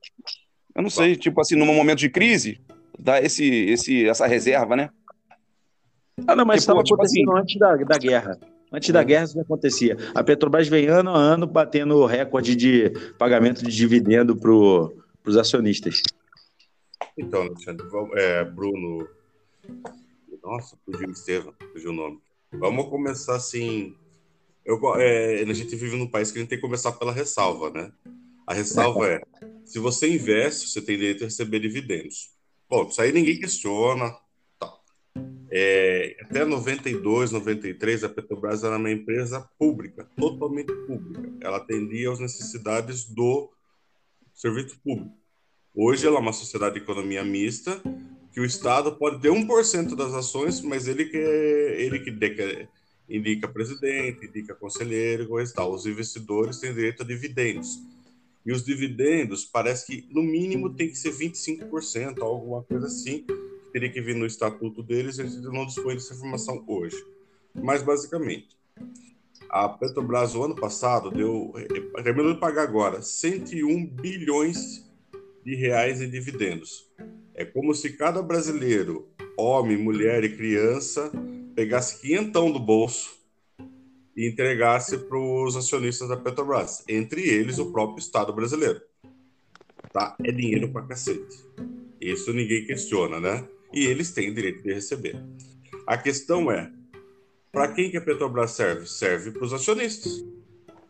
[0.75, 2.61] Eu não sei, tipo assim, num momento de crise,
[2.99, 4.91] dá esse, esse, essa reserva, né?
[6.27, 8.39] Ah, não, mas estava tipo acontecendo assim, antes da, da guerra.
[8.77, 9.97] Antes da guerra, isso não acontecia.
[10.15, 16.03] A Petrobras vem ano a ano batendo recorde de pagamento de dividendo para os acionistas.
[17.17, 19.09] Então, Alexandre, é, Bruno.
[20.43, 22.21] Nossa, fugiu Estevam, fugiu o nome.
[22.53, 23.97] Vamos começar assim.
[24.63, 27.71] Eu, é, a gente vive num país que a gente tem que começar pela ressalva,
[27.71, 27.91] né?
[28.47, 29.23] A ressalva é:
[29.65, 32.31] se você investe, você tem direito a receber dividendos.
[32.69, 34.15] Bom, isso aí ninguém questiona,
[35.59, 41.33] é, até 92, 93, a Petrobras era uma empresa pública, totalmente pública.
[41.41, 43.51] Ela atendia às necessidades do
[44.35, 45.17] serviço público.
[45.75, 47.81] Hoje ela é uma sociedade de economia mista,
[48.35, 52.69] que o Estado pode ter 1% das ações, mas ele que, ele que indica,
[53.09, 55.73] indica presidente, indica conselheiro, coisa tal.
[55.73, 57.79] Os investidores têm direito a dividendos.
[58.45, 63.25] E os dividendos parece que, no mínimo, tem que ser 25%, alguma coisa assim,
[63.77, 66.97] teria que vir no estatuto deles, gente não dispõe dessa informação hoje.
[67.55, 68.57] Mas, basicamente,
[69.51, 71.53] a Petrobras, o ano passado, deu,
[72.03, 74.91] terminou de pagar agora 101 bilhões
[75.45, 76.91] de reais em dividendos.
[77.35, 81.13] É como se cada brasileiro, homem, mulher e criança,
[81.55, 83.19] pegasse quinhentão do bolso
[84.17, 88.81] e entregasse para os acionistas da Petrobras, entre eles o próprio Estado brasileiro.
[89.93, 90.17] Tá?
[90.25, 91.45] É dinheiro para cacete.
[92.01, 93.47] Isso ninguém questiona, né?
[93.73, 95.17] E eles têm direito de receber.
[95.87, 96.71] A questão é,
[97.53, 98.87] para quem que a Petrobras serve?
[98.87, 100.25] Serve para os acionistas.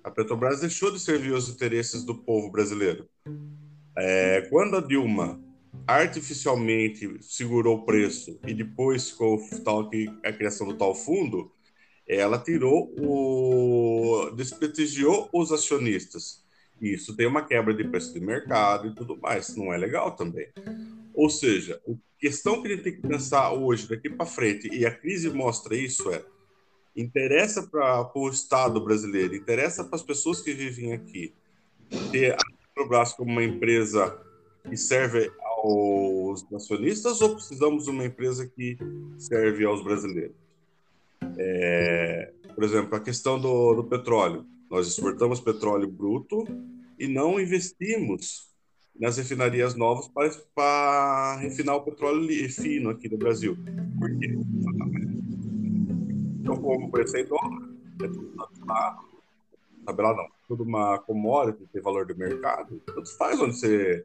[0.03, 3.09] A Petrobras deixou de servir os interesses do povo brasileiro.
[3.97, 5.41] É, quando a Dilma
[5.87, 9.39] artificialmente segurou o preço e depois com
[10.25, 11.51] a criação do tal fundo,
[12.07, 16.45] ela tirou o desprestigiou os acionistas
[16.81, 19.57] Isso tem uma quebra de preço de mercado e tudo mais.
[19.57, 20.49] Não é legal também.
[21.15, 21.93] Ou seja, a
[22.27, 25.77] questão que a gente tem que pensar hoje, daqui para frente, e a crise mostra
[25.77, 26.25] isso, é
[26.97, 31.33] interessa para o Estado brasileiro, interessa para as pessoas que vivem aqui,
[32.11, 32.39] ter a
[32.75, 34.19] Petrobras como uma empresa
[34.69, 38.77] que serve aos nacionalistas ou precisamos de uma empresa que
[39.19, 40.35] serve aos brasileiros?
[41.39, 44.45] É, por exemplo, a questão do, do petróleo.
[44.69, 46.45] Nós exportamos petróleo bruto
[46.99, 48.46] e não investimos
[48.99, 53.57] nas refinarias novas para, para refinar o petróleo fino aqui no Brasil.
[53.99, 54.39] Por quê?
[56.41, 57.69] Então, como preço é em dólar,
[58.03, 59.07] é tudo tabelado,
[59.85, 64.05] tabelado não, tudo uma commodity, tem valor de mercado, tanto faz onde você,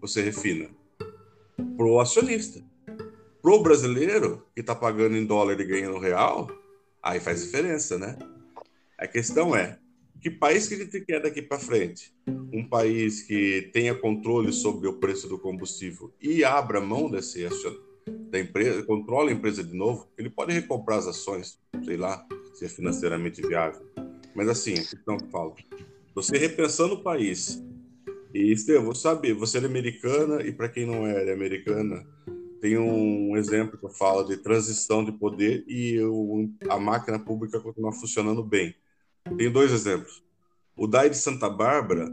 [0.00, 0.68] você refina.
[1.76, 2.62] Pro acionista.
[3.40, 6.48] Pro brasileiro, que está pagando em dólar e ganhando real,
[7.02, 8.16] aí faz diferença, né?
[8.96, 9.78] A questão é,
[10.22, 12.14] que país que a gente quer daqui para frente?
[12.52, 17.44] Um país que tenha controle sobre o preço do combustível e abra mão desse
[18.30, 22.64] da empresa, controla a empresa de novo, ele pode recomprar as ações, sei lá, se
[22.64, 23.84] é financeiramente viável.
[24.34, 25.56] Mas assim, a questão que eu falo,
[26.14, 27.60] você repensando o país,
[28.32, 32.06] e Estevam, sabe, você é americana e para quem não é, é americana,
[32.60, 37.58] tem um exemplo que eu falo de transição de poder e o, a máquina pública
[37.58, 38.74] continuar funcionando bem.
[39.36, 40.22] Tem dois exemplos.
[40.76, 42.10] O DAI de Santa Bárbara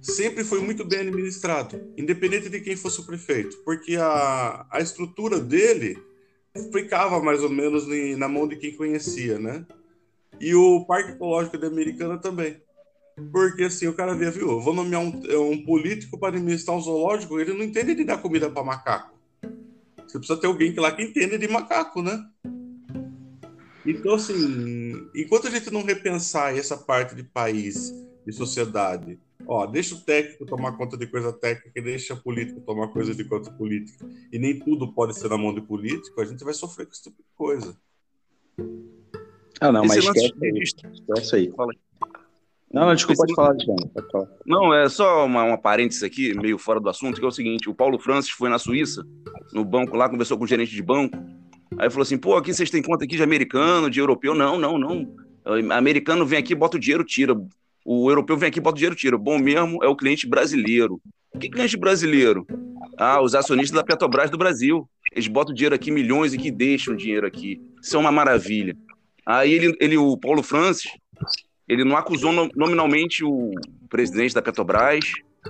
[0.00, 5.38] sempre foi muito bem administrado, independente de quem fosse o prefeito, porque a, a estrutura
[5.38, 6.02] dele
[6.72, 7.86] ficava mais ou menos
[8.18, 9.64] na mão de quem conhecia, né?
[10.40, 12.60] E o Parque Ecológico de Americana também.
[13.30, 15.20] Porque assim, o cara via, viu, eu vou nomear um,
[15.50, 19.14] um político para administrar um zoológico, ele não entende de dar comida para macaco.
[20.06, 22.24] Você precisa ter alguém que lá que entenda de macaco, né?
[23.84, 27.92] Então, assim, enquanto a gente não repensar essa parte de país,
[28.26, 32.60] de sociedade, ó, deixa o técnico tomar conta de coisa técnica e deixa o político
[32.60, 36.24] tomar coisa de conta política, e nem tudo pode ser na mão de político, a
[36.24, 37.76] gente vai sofrer com esse tipo de coisa.
[39.60, 41.50] Ah, não, Esse mas esquece, esquece aí.
[41.50, 41.72] Fala
[42.72, 43.76] Não, não, desculpa, pode falar, João.
[43.76, 44.28] Pode falar.
[44.46, 47.68] Não, é só uma, uma parênteses aqui, meio fora do assunto, que é o seguinte:
[47.68, 49.06] o Paulo Francis foi na Suíça,
[49.52, 51.16] no banco lá, conversou com o gerente de banco,
[51.78, 54.34] Aí falou assim: pô, aqui vocês têm conta aqui de americano, de europeu?
[54.34, 55.14] Não, não, não.
[55.72, 57.34] Americano vem aqui, bota o dinheiro, tira.
[57.84, 59.16] O europeu vem aqui, bota o dinheiro, tira.
[59.16, 61.00] Bom mesmo é o cliente brasileiro.
[61.38, 62.46] Que cliente brasileiro?
[62.98, 64.88] Ah, os acionistas da Petrobras do Brasil.
[65.12, 67.60] Eles botam dinheiro aqui, milhões, e que deixam dinheiro aqui.
[67.82, 68.76] Isso é uma maravilha.
[69.24, 70.90] Aí ele, ele o Paulo Francis,
[71.68, 73.52] ele não acusou nominalmente o
[73.88, 75.04] presidente da Petrobras,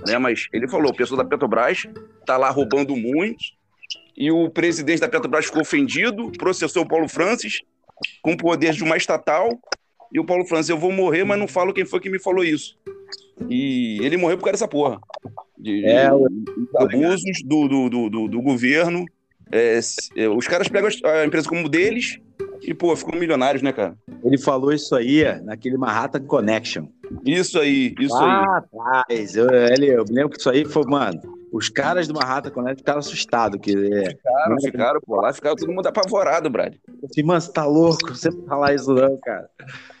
[0.07, 0.17] né?
[0.17, 1.83] Mas ele falou: o pessoal da Petrobras
[2.25, 3.43] tá lá roubando muito,
[4.15, 7.59] e o presidente da Petrobras ficou ofendido, processou o Paulo Francis
[8.21, 9.49] com poder de uma estatal.
[10.13, 12.43] E o Paulo Francis, eu vou morrer, mas não falo quem foi que me falou
[12.43, 12.77] isso.
[13.49, 14.99] E ele morreu por causa dessa porra.
[15.57, 16.07] De, é,
[16.75, 19.05] abusos do, do, do, do governo.
[19.51, 19.79] É,
[20.15, 22.19] é, os caras pegam a empresa como deles
[22.61, 23.95] e, pô, ficam milionários, né, cara?
[24.23, 26.85] Ele falou isso aí naquele Manhattan Connection.
[27.25, 28.63] Isso aí, isso ah,
[29.09, 29.27] aí.
[29.35, 31.19] Eu, ele, eu me lembro que isso aí foi, mano
[31.51, 33.59] os caras do Manhattan Connect ficaram assustados.
[33.61, 35.19] Que, é, ficaram, é, ficaram, pô.
[35.19, 36.75] Lá ficaram todo mundo apavorado, Brad.
[37.03, 38.15] Assim, mano, você tá louco?
[38.15, 39.49] Você não falar isso não, cara.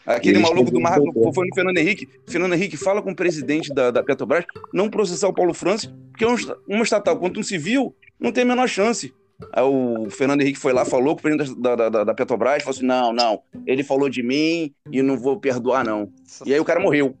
[0.05, 2.07] Aquele e maluco do Manhattan foi no Fernando Henrique.
[2.25, 6.25] Fernando Henrique, fala com o presidente da, da Petrobras não processar o Paulo Francis, porque
[6.67, 9.13] uma estatal quanto um civil não tem a menor chance.
[9.51, 12.75] Aí o Fernando Henrique foi lá, falou com o presidente da, da, da, Petrobras, falou
[12.75, 16.11] assim: não, não, ele falou de mim e não vou perdoar, não.
[16.45, 17.15] E aí o cara morreu.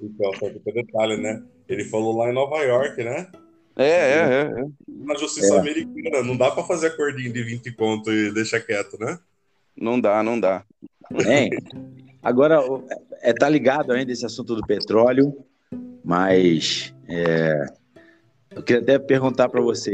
[0.00, 1.42] Então, só que detalhe, né?
[1.68, 3.28] Ele falou lá em Nova York, né?
[3.76, 4.60] É, é, é.
[4.60, 4.64] é.
[4.88, 5.58] Na justiça é.
[5.58, 9.18] americana, não dá para fazer acordinho de 20 conto e deixar quieto, né?
[9.76, 10.64] Não dá, não dá.
[11.26, 11.48] É.
[12.22, 12.60] Agora,
[13.22, 15.32] é, tá ligado ainda esse assunto do petróleo,
[16.04, 17.66] mas é,
[18.50, 19.92] eu queria até perguntar para você,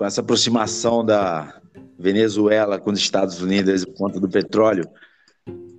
[0.00, 1.60] com essa aproximação da
[1.98, 4.88] Venezuela com os Estados Unidos por conta do petróleo,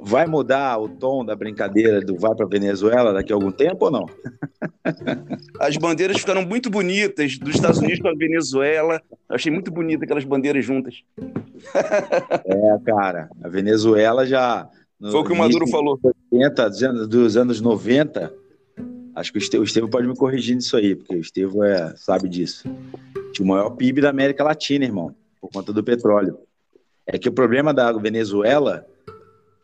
[0.03, 3.91] Vai mudar o tom da brincadeira do vai para Venezuela daqui a algum tempo ou
[3.91, 4.05] não?
[5.61, 8.99] As bandeiras ficaram muito bonitas dos Estados Unidos com a Venezuela.
[9.29, 11.03] Eu achei muito bonita aquelas bandeiras juntas.
[12.43, 14.67] É, cara, a Venezuela já.
[14.99, 15.99] Foi o que o Maduro falou.
[16.31, 18.33] 80, dos, anos, dos anos 90,
[19.15, 22.67] acho que o Estevam pode me corrigir nisso aí, porque o Estevam é, sabe disso.
[23.31, 26.37] Tinha o maior PIB da América Latina, irmão, por conta do petróleo.
[27.05, 28.85] É que o problema da Venezuela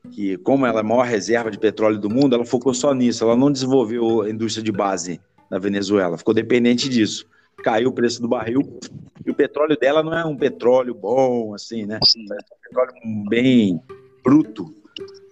[0.08, 3.24] que, como ela é a maior reserva de petróleo do mundo, ela focou só nisso.
[3.24, 7.26] Ela não desenvolveu a indústria de base na Venezuela, ficou dependente disso.
[7.64, 8.80] Caiu o preço do barril
[9.26, 12.00] e o petróleo dela não é um petróleo bom, assim, né?
[12.02, 12.94] É um petróleo
[13.30, 13.82] bem
[14.24, 14.74] bruto,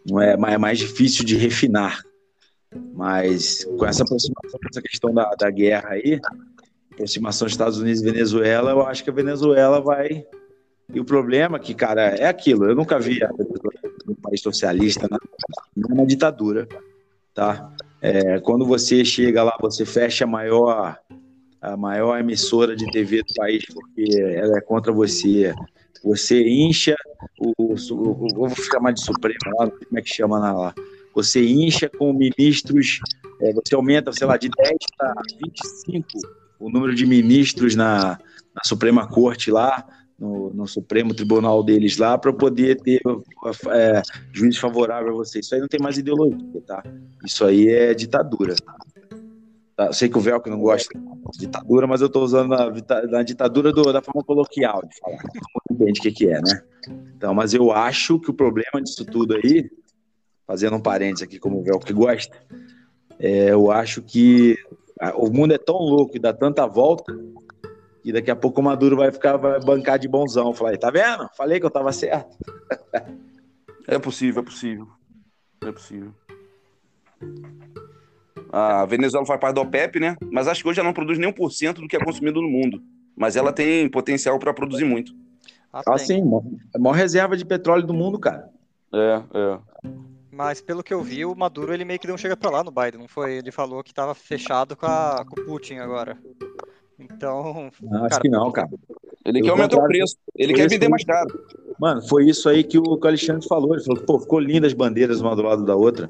[0.05, 2.03] não é, é mais difícil de refinar.
[2.93, 6.19] Mas com essa aproximação, essa questão da, da guerra aí,
[6.95, 10.25] aproximação Estados Unidos e Venezuela, eu acho que a Venezuela vai.
[10.93, 12.65] E o problema é que, cara, é aquilo.
[12.65, 15.07] Eu nunca vi a Venezuela um país socialista,
[15.75, 16.67] numa ditadura,
[17.33, 17.71] tá?
[18.01, 20.97] É, quando você chega lá, você fecha a maior,
[21.61, 25.53] a maior emissora de TV do país porque ela é contra você.
[26.03, 26.95] Você incha
[27.39, 30.73] o, o, vou chamar de Supremo lá, como é que chama lá?
[31.15, 32.99] Você incha com ministros,
[33.41, 38.17] é, você aumenta, sei lá, de 10 para 25 o número de ministros na,
[38.53, 39.85] na Suprema Corte lá,
[40.17, 43.01] no, no, Supremo Tribunal deles lá para poder ter
[43.69, 44.01] é,
[44.31, 45.39] juízo favorável a você.
[45.39, 46.83] Isso aí não tem mais ideologia, tá?
[47.25, 48.55] Isso aí é ditadura.
[49.75, 49.91] Tá?
[49.91, 50.97] Sei que o Velcro não gosta
[51.33, 55.21] de ditadura, mas eu estou usando a, ditadura do, da forma coloquial de falar.
[55.69, 56.61] Não entende o que, que é, né?
[57.17, 59.69] Então, mas eu acho que o problema disso tudo aí,
[60.47, 62.37] fazendo um parênteses aqui como o Velcro gosta,
[63.19, 64.57] é, eu acho que
[65.15, 67.13] o mundo é tão louco e dá tanta volta
[68.05, 70.53] e daqui a pouco o Maduro vai ficar, vai bancar de bonzão.
[70.53, 71.27] Falei, tá vendo?
[71.35, 72.37] Falei que eu tava certo.
[73.87, 74.87] é possível, é possível.
[75.63, 76.13] É possível.
[78.53, 80.15] A Venezuela faz parte da OPEP, né?
[80.31, 82.39] Mas acho que hoje ela não produz nem um por cento do que é consumido
[82.43, 82.79] no mundo.
[83.17, 85.11] Mas ela tem potencial para produzir muito.
[85.73, 86.21] Ah, ah sim.
[86.73, 88.49] É a maior reserva de petróleo do mundo, cara.
[88.93, 89.59] É, é.
[90.35, 92.61] Mas pelo que eu vi, o Maduro ele meio que deu um chega pra lá
[92.61, 93.35] no Biden, não foi?
[93.35, 96.17] Ele falou que tava fechado com, a, com o Putin agora.
[96.99, 97.71] Então.
[97.81, 98.69] Não, acho cara, que não, cara.
[99.23, 100.17] Ele quer aumentar o preço.
[100.35, 101.29] Ele quer vender mais caro.
[101.79, 103.73] Mano, foi isso aí que o Alexandre falou.
[103.73, 106.09] Ele falou, pô, ficou linda as bandeiras uma do lado da outra.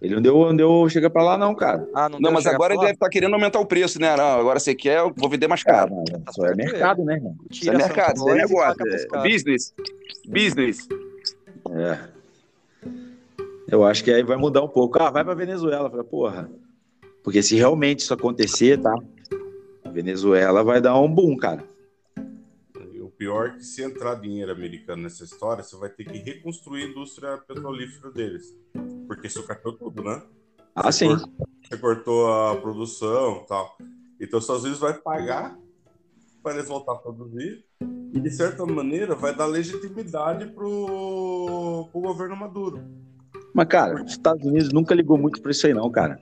[0.00, 1.86] Ele não deu, não deu chega pra lá, não, cara.
[1.94, 4.16] Ah, não, não mas agora ele deve estar tá querendo aumentar o preço, né?
[4.16, 5.92] Não, agora você quer, eu vou vender mais caro.
[5.98, 7.36] Ah, isso é mercado, né, irmão?
[7.50, 8.82] Isso é mercado, isso é negócio.
[9.14, 9.74] É business.
[10.26, 10.88] Business.
[11.70, 12.17] É.
[13.70, 15.00] Eu acho que aí vai mudar um pouco.
[15.00, 15.90] Ah, vai pra Venezuela.
[15.90, 16.50] Fala, porra.
[17.22, 18.94] Porque se realmente isso acontecer, tá?
[19.92, 21.62] Venezuela vai dar um boom, cara.
[23.02, 26.84] O pior é que se entrar dinheiro americano nessa história, você vai ter que reconstruir
[26.84, 28.56] a indústria petrolífera deles.
[29.06, 30.22] Porque sucatou tudo, né?
[30.74, 31.08] Ah, você sim.
[31.08, 33.76] Cortou, você cortou a produção tal.
[34.20, 35.58] Então, os Estados Unidos vai pagar
[36.42, 37.64] para eles voltar a produzir
[38.14, 43.07] e, de certa maneira, vai dar legitimidade pro, pro governo Maduro.
[43.58, 46.20] Mas, cara, os Estados Unidos nunca ligou muito para isso aí, não, cara.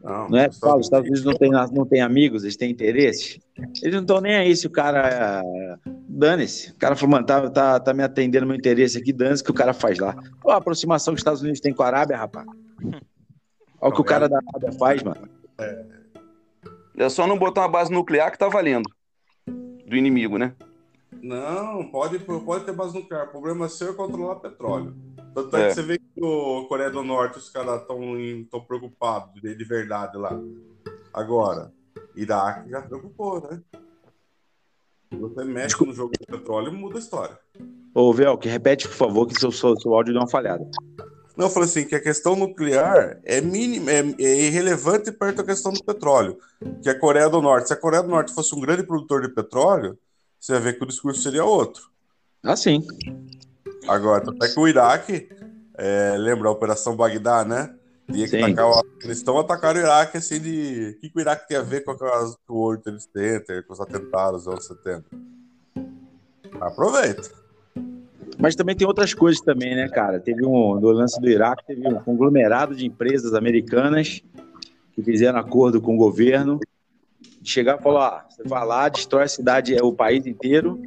[0.00, 2.70] Não, não é que fala, os Estados Unidos não tem, não tem amigos, eles têm
[2.70, 3.40] interesses.
[3.82, 5.42] Eles não estão nem aí se o cara.
[6.08, 6.70] Dane-se.
[6.70, 9.54] O cara falou, mano, tá, tá, tá me atendendo meu interesse aqui, dane-se que o
[9.54, 10.14] cara faz lá.
[10.44, 12.46] Olha a aproximação que os Estados Unidos têm com a Arábia, rapaz.
[13.80, 15.28] Olha o que o cara da Arábia faz, mano.
[15.58, 15.84] É.
[16.98, 18.88] é só não botar uma base nuclear que tá valendo.
[19.44, 20.54] Do inimigo, né?
[21.20, 23.26] Não, pode, pode ter base nuclear.
[23.26, 24.94] O problema seu é controlar petróleo.
[25.34, 29.40] Tanto é, é que você vê que o Coreia do Norte, os caras estão preocupados
[29.40, 30.38] de, de verdade lá.
[31.12, 31.72] Agora,
[32.14, 33.60] Iraque já preocupou, né?
[35.12, 37.38] Você mexe no jogo de petróleo muda a história.
[37.92, 40.64] Ô, Vel, que repete, por favor, que seu, seu, seu áudio deu uma falhada.
[41.36, 45.44] Não, eu falei assim, que a questão nuclear é mínima, é, é, irrelevante perto da
[45.44, 46.38] questão do petróleo.
[46.82, 49.34] Que a Coreia do Norte, se a Coreia do Norte fosse um grande produtor de
[49.34, 49.98] petróleo,
[50.38, 51.90] você vai ver que o discurso seria outro.
[52.42, 52.86] Ah, sim.
[53.88, 55.28] Agora, até que o Iraque,
[55.76, 57.74] é, lembra a Operação Bagdá, né?
[58.12, 60.96] Tinha que atacar o Afeganistão, atacaram o Iraque, assim, de...
[60.96, 62.36] O que, que o Iraque tem a ver com, as...
[62.46, 65.04] com o World Trade Center, com os atentados do 11 de setembro?
[66.60, 67.30] Aproveita.
[68.38, 70.18] Mas também tem outras coisas também, né, cara?
[70.18, 74.22] Teve um, no lance do Iraque, teve um conglomerado de empresas americanas
[74.92, 76.58] que fizeram acordo com o governo,
[77.42, 80.80] chegar e falar, ah, você vai lá, destrói a cidade, é o país inteiro,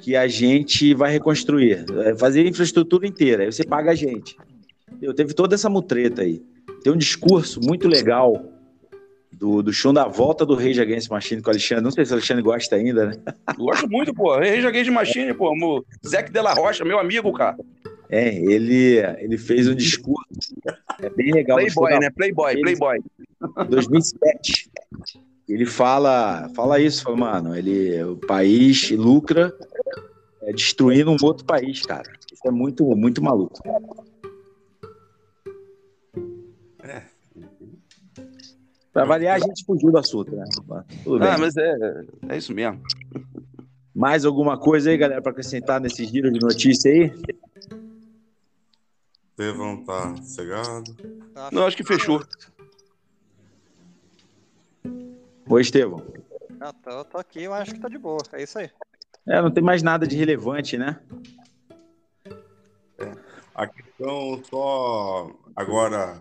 [0.00, 4.36] que a gente vai reconstruir, é fazer a infraestrutura inteira, aí você paga a gente.
[5.00, 6.42] Eu teve toda essa mutreta aí.
[6.82, 8.42] Tem um discurso muito legal
[9.32, 11.84] do, do show da volta do Rage Against Machine com o Alexandre.
[11.84, 13.12] Não sei se o Alexandre gosta ainda, né?
[13.56, 14.34] Gosto muito, pô.
[14.36, 15.54] Rage Against Machine, pô.
[15.54, 15.84] Mo...
[16.06, 17.56] Zeque Della Rocha, meu amigo, cara.
[18.10, 20.54] É, ele, ele fez um discurso.
[21.00, 21.58] É bem legal.
[21.58, 22.10] Playboy, né?
[22.10, 22.98] Playboy, Playboy.
[23.68, 24.70] 2007.
[25.52, 29.52] Ele fala, fala isso, fala, mano, ele, o país lucra
[30.42, 32.10] é, destruindo um outro país, cara.
[32.32, 33.60] Isso é muito, muito maluco.
[36.84, 37.02] É.
[38.92, 40.44] Pra variar, a gente fugiu do assunto, né?
[41.04, 42.80] Tudo ah, mas é, é isso mesmo.
[43.94, 47.12] Mais alguma coisa aí, galera, para acrescentar nesse giro de notícia aí?
[49.86, 50.94] Tá cegado.
[51.50, 52.22] Não, acho que fechou.
[55.50, 56.00] Oi, Estevão.
[56.60, 58.22] Ah, tô, tô aqui, eu acho que tá de boa.
[58.34, 58.70] É isso aí.
[59.26, 61.00] É, não tem mais nada de relevante, né?
[62.96, 63.12] É.
[63.52, 66.20] A questão só agora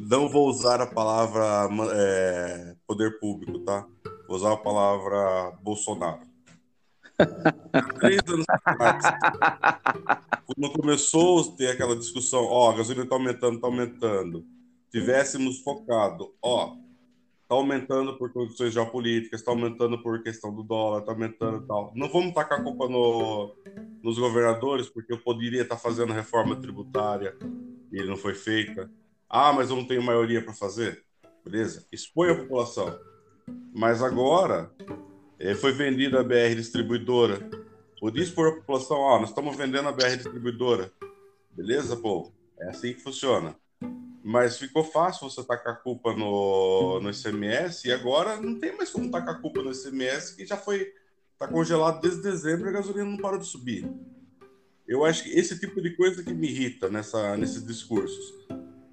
[0.00, 3.86] não vou usar a palavra é, poder público, tá?
[4.26, 6.22] Vou usar a palavra Bolsonaro.
[8.00, 9.04] Três anos atrás,
[10.46, 14.46] quando começou a ter aquela discussão, ó, a gasolina está aumentando, está aumentando,
[14.90, 16.76] tivéssemos focado, ó,
[17.48, 21.90] está aumentando por condições geopolíticas, está aumentando por questão do dólar, está aumentando tal.
[21.96, 23.56] Não vamos tacar a culpa no,
[24.02, 27.34] nos governadores, porque eu poderia estar tá fazendo reforma tributária
[27.90, 28.90] e não foi feita.
[29.26, 31.02] Ah, mas eu não tenho maioria para fazer.
[31.42, 31.86] Beleza?
[31.90, 33.00] Expõe a população.
[33.74, 34.70] Mas agora
[35.38, 37.48] é, foi vendida a BR distribuidora.
[37.98, 40.92] Por isso, por a população, ó, nós estamos vendendo a BR distribuidora.
[41.52, 42.30] Beleza, pô?
[42.60, 43.56] É assim que funciona.
[44.28, 48.90] Mas ficou fácil você tacar a culpa no, no ICMS e agora não tem mais
[48.90, 50.92] como tacar a culpa no ICMS, que já foi
[51.38, 53.90] tá congelado desde dezembro e a gasolina não para de subir.
[54.86, 58.34] Eu acho que esse tipo de coisa que me irrita nessa, nesses discursos.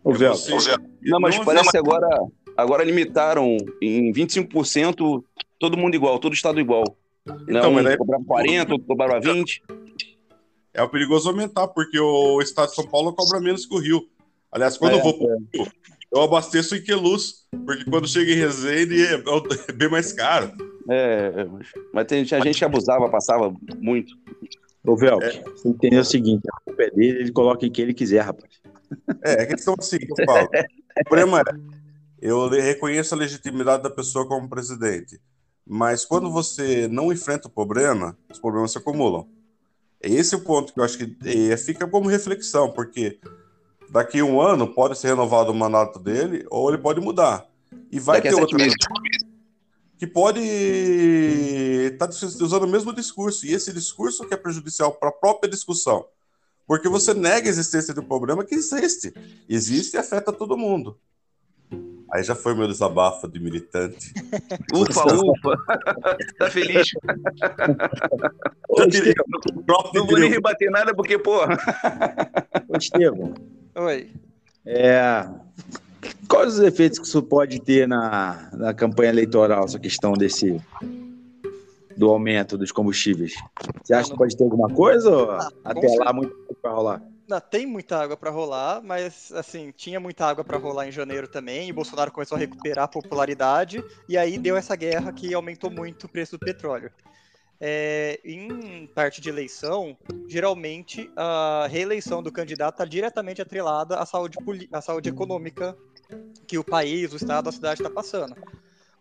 [0.06, 0.54] O é você...
[1.02, 2.08] Não, mas não parece agora,
[2.56, 5.22] agora limitaram em 25%
[5.60, 6.86] todo mundo igual, todo estado igual.
[7.26, 7.98] Então, não, mas aí...
[7.98, 9.64] cobrava 40, outro cobrava 20.
[10.74, 14.15] É o perigoso aumentar, porque o estado de São Paulo cobra menos que o Rio.
[14.56, 15.68] Aliás, quando é, eu vou pro Rio,
[16.10, 20.50] eu abasteço em Queluz, porque quando chega em Resende é, é bem mais caro.
[20.90, 21.46] É,
[21.94, 24.16] mas tem, tinha gente que abusava, passava muito.
[24.82, 25.44] Ô, Velk, é.
[25.44, 28.50] você entendeu o seguinte, a culpa é dele, ele coloca em quem ele quiser, rapaz.
[29.26, 30.48] É, é questão assim que eu falo.
[30.48, 31.44] O problema é,
[32.22, 35.20] eu reconheço a legitimidade da pessoa como presidente,
[35.68, 39.28] mas quando você não enfrenta o problema, os problemas se acumulam.
[40.02, 41.14] Esse é o ponto que eu acho que
[41.52, 43.20] é, fica como reflexão, porque
[43.90, 47.46] daqui a um ano pode ser renovado o mandato dele ou ele pode mudar.
[47.92, 48.58] E vai daqui ter outra
[49.98, 55.10] que pode estar tá usando o mesmo discurso, e esse discurso que é prejudicial para
[55.10, 56.06] a própria discussão,
[56.68, 59.14] porque você nega a existência do problema que existe,
[59.48, 61.00] existe e afeta todo mundo.
[62.12, 64.14] Aí já foi meu desabafo de militante.
[64.74, 65.58] Ufa, ufa.
[66.38, 66.88] tá feliz?
[68.70, 71.44] Ô, Estevam, não vou nem rebater nada porque, pô.
[72.68, 73.34] Ô, Estevam.
[73.76, 74.12] Oi.
[74.66, 75.28] É,
[76.28, 80.60] Quais os efeitos que isso pode ter na, na campanha eleitoral, essa questão desse
[81.96, 83.34] do aumento dos combustíveis?
[83.84, 87.02] Você acha que pode ter alguma coisa ou ah, até lá muito para rolar?
[87.28, 91.28] Não, tem muita água para rolar, mas assim, tinha muita água para rolar em janeiro
[91.28, 95.72] também, e Bolsonaro começou a recuperar a popularidade, e aí deu essa guerra que aumentou
[95.72, 96.92] muito o preço do petróleo.
[97.60, 99.98] É, em parte de eleição,
[100.28, 104.38] geralmente a reeleição do candidato está diretamente atrelada à saúde,
[104.72, 105.76] à saúde econômica
[106.46, 108.36] que o país, o estado, a cidade está passando.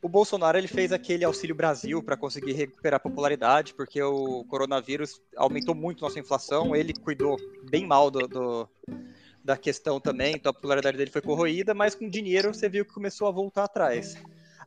[0.04, 5.74] O Bolsonaro ele fez aquele Auxílio Brasil para conseguir recuperar popularidade, porque o coronavírus aumentou
[5.74, 6.76] muito nossa inflação.
[6.76, 7.38] Ele cuidou
[7.70, 8.68] bem mal do, do,
[9.42, 12.92] da questão também, então a popularidade dele foi corroída, mas com dinheiro você viu que
[12.92, 14.14] começou a voltar atrás.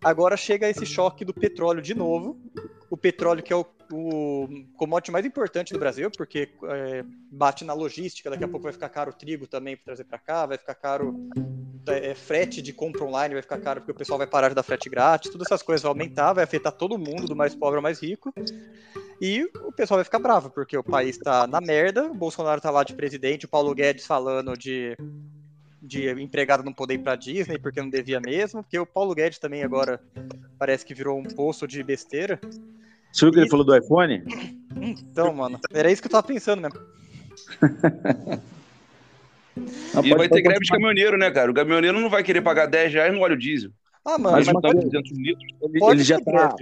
[0.04, 2.42] Agora chega esse choque do petróleo de novo.
[2.90, 7.74] O petróleo, que é o, o commodity mais importante do Brasil, porque é, bate na
[7.74, 10.58] logística, daqui a pouco vai ficar caro o trigo também para trazer para cá, vai
[10.58, 11.16] ficar caro
[11.90, 14.64] é, frete de compra online vai ficar caro porque o pessoal vai parar de dar
[14.64, 17.82] frete grátis, todas essas coisas vão aumentar, vai afetar todo mundo, do mais pobre ao
[17.82, 18.34] mais rico.
[19.20, 22.70] E o pessoal vai ficar bravo, porque o país tá na merda, o Bolsonaro tá
[22.70, 24.96] lá de presidente, o Paulo Guedes falando de,
[25.82, 29.40] de empregado não poder ir pra Disney porque não devia mesmo, porque o Paulo Guedes
[29.40, 30.00] também agora
[30.60, 32.40] parece que virou um poço de besteira.
[33.18, 34.24] Você viu que ele falou do iPhone?
[34.80, 36.80] Então, mano, era isso que eu tava pensando mesmo.
[39.92, 41.50] Não, e vai ter greve de caminhoneiro, né, cara?
[41.50, 43.72] O caminhoneiro não vai querer pagar 10 reais no óleo diesel.
[44.06, 45.52] Ah, mano, mas, mas tá 200 litros.
[45.64, 46.56] Ele, ele já tá.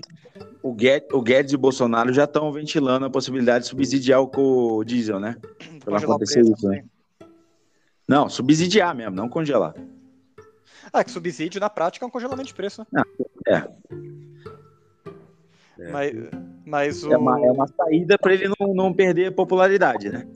[0.63, 4.83] O Guedes, o Guedes e o Bolsonaro já estão ventilando a possibilidade de subsidiar o
[4.85, 5.35] diesel, né?
[5.83, 6.85] Pra não acontecer isso, né?
[8.07, 9.75] Não, subsidiar mesmo, não congelar.
[10.93, 12.87] Ah, que subsídio na prática é um congelamento de preço, né?
[12.95, 13.03] Ah,
[13.45, 13.67] é.
[15.91, 16.13] Mas,
[16.65, 17.11] mas o...
[17.11, 20.27] é, uma, é uma saída para ele não, não perder popularidade, né?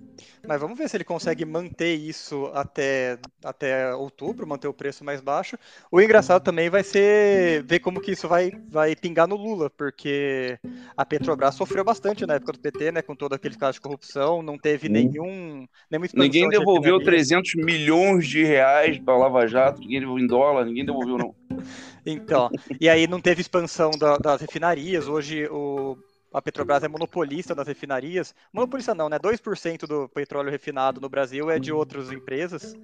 [0.47, 5.21] Mas vamos ver se ele consegue manter isso até, até outubro, manter o preço mais
[5.21, 5.57] baixo.
[5.91, 10.57] O engraçado também vai ser ver como que isso vai, vai pingar no Lula, porque
[10.95, 13.01] a Petrobras sofreu bastante na época do PT, né?
[13.01, 14.91] Com todo aquele caso de corrupção, não teve hum.
[14.91, 15.67] nenhum.
[16.13, 20.85] Ninguém devolveu de 300 milhões de reais para Lava Jato, ninguém devolveu em dólar, ninguém
[20.85, 21.35] devolveu, não.
[22.11, 22.49] Então,
[22.79, 25.07] e aí não teve expansão da, das refinarias.
[25.07, 25.97] Hoje o
[26.31, 28.35] a Petrobras é monopolista das refinarias.
[28.53, 29.17] Monopolista não, né?
[29.17, 32.75] 2% do petróleo refinado no Brasil é de outras empresas.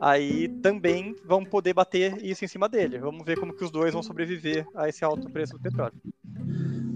[0.00, 2.98] Aí também vão poder bater isso em cima dele.
[2.98, 5.94] Vamos ver como que os dois vão sobreviver a esse alto preço do petróleo.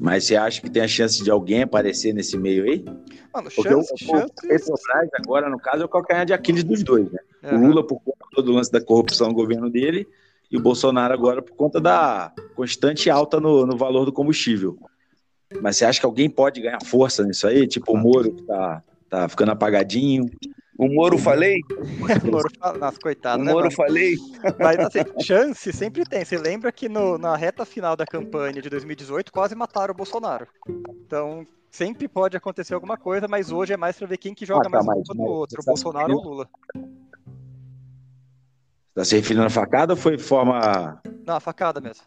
[0.01, 2.85] Mas você acha que tem a chance de alguém aparecer nesse meio aí?
[3.35, 4.33] Mano, chance, o, chance...
[4.41, 7.19] Petrobras agora, no caso, é o calcanhar de Aquiles dos dois, né?
[7.43, 7.57] Uhum.
[7.57, 10.07] O Lula por conta do lance da corrupção no governo dele,
[10.51, 14.79] e o Bolsonaro agora por conta da constante alta no, no valor do combustível.
[15.61, 17.67] Mas você acha que alguém pode ganhar força nisso aí?
[17.67, 20.31] Tipo o Moro, que tá, tá ficando apagadinho.
[20.79, 21.61] O Moro falei?
[22.25, 23.77] O Moro fala, nossa, coitado, O né, Moro mano?
[23.77, 24.15] falei?
[24.59, 26.25] Mas assim, chance sempre tem.
[26.25, 30.47] Você lembra que no- na reta final da campanha de 2018 quase mataram o Bolsonaro.
[31.07, 34.61] Então, sempre pode acontecer alguma coisa, mas hoje é mais pra ver quem que joga
[34.69, 36.49] Ah, tá, mais mas- um contra o mas outro, o Bolsonaro ou o Lula.
[38.95, 41.01] Tá se referindo à facada ou foi forma.
[41.27, 42.03] Não, a facada mesmo.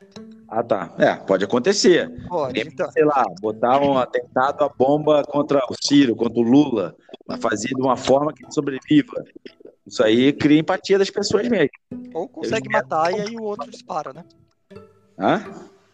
[0.47, 0.93] Ah, tá.
[0.99, 2.09] É, pode acontecer.
[2.27, 2.91] Pode, Alguém, então.
[2.91, 6.95] sei lá, botar um atentado à bomba contra o Ciro, contra o Lula,
[7.27, 9.23] mas fazer de uma forma que ele sobreviva.
[9.87, 11.69] Isso aí cria empatia das pessoas mesmo.
[12.13, 14.23] Ou consegue matar e aí o outro dispara, né?
[15.17, 15.43] Hã?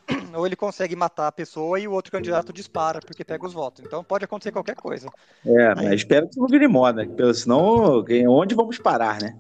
[0.36, 3.84] Ou ele consegue matar a pessoa e o outro candidato dispara porque pega os votos.
[3.86, 5.08] Então pode acontecer qualquer coisa.
[5.46, 9.40] É, mas espero que não vire moda, porque senão onde vamos parar, né?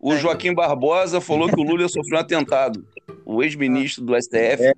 [0.00, 2.84] O Joaquim Barbosa falou que o Lula ia sofrer um atentado.
[3.24, 4.72] O ex-ministro do STF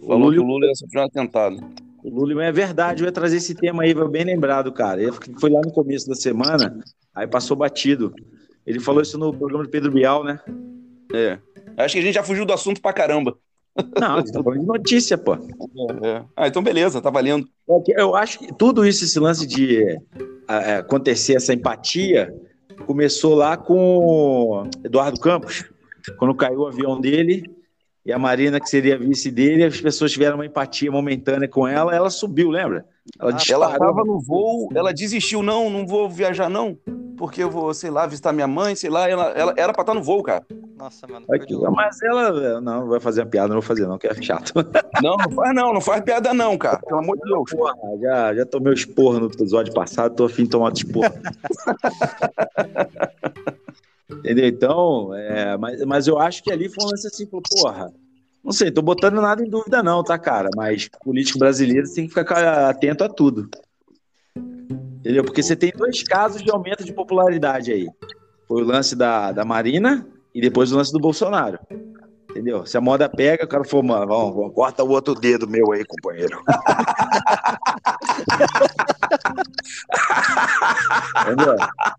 [0.00, 1.56] falou Lula- que o Lula ia sofrer um atentado.
[2.04, 5.02] O Lula é verdade, eu ia trazer esse tema aí, bem lembrado, cara.
[5.02, 6.78] Ele foi lá no começo da semana,
[7.14, 8.14] aí passou batido.
[8.66, 10.38] Ele falou isso no programa do Pedro Bial, né?
[11.14, 11.38] É.
[11.76, 13.36] Acho que a gente já fugiu do assunto pra caramba.
[14.00, 15.34] Não, você tá falando de notícia, pô.
[15.34, 16.22] É.
[16.36, 17.46] Ah, então beleza, tá valendo.
[17.68, 19.82] É Eu acho que tudo isso, esse lance de
[20.48, 22.32] é, acontecer essa empatia,
[22.84, 25.64] começou lá com Eduardo Campos,
[26.18, 27.50] quando caiu o avião dele
[28.04, 31.94] e a Marina, que seria vice dele, as pessoas tiveram uma empatia momentânea com ela,
[31.94, 32.86] ela subiu, lembra?
[33.18, 33.64] Ela Ah, disparou.
[33.64, 36.78] Ela tava no voo, ela desistiu, não, não vou viajar, não.
[37.16, 39.08] Porque eu vou, sei lá, visitar minha mãe, sei lá.
[39.08, 40.44] Ela, ela era pra estar no voo, cara.
[40.76, 41.24] Nossa, mano.
[41.30, 44.52] Aqui, mas ela não, vai fazer uma piada, não vou fazer, não, que é chato.
[45.02, 46.78] Não, não faz não, não faz piada não, cara.
[46.78, 47.50] Pelo amor de Deus.
[47.50, 51.12] Porra, já, já tomei o esporro no episódio passado, tô afim de tomar outro esporro.
[54.10, 54.46] Entendeu?
[54.46, 57.92] Então, é, mas, mas eu acho que ali foi um lance assim, falou, porra,
[58.42, 60.48] não sei, tô botando nada em dúvida não, tá, cara?
[60.56, 63.50] Mas político brasileiro tem que ficar atento a tudo.
[64.34, 65.24] Entendeu?
[65.24, 67.86] Porque você tem dois casos de aumento de popularidade aí.
[68.48, 70.06] Foi o lance da, da Marina
[70.36, 71.58] e depois o lance do Bolsonaro.
[72.28, 72.66] Entendeu?
[72.66, 75.72] Se a moda pega, o cara falou, mano, vamos, vamos, corta o outro dedo meu
[75.72, 76.42] aí, companheiro.
[81.22, 81.56] Entendeu?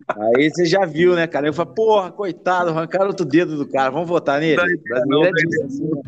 [0.09, 1.47] Aí você já viu, né, cara?
[1.47, 4.61] Eu falei, porra, coitado, arrancaram outro dedo do cara, vamos votar nele.
[4.61, 6.03] O brasileiro é disso, assim, né?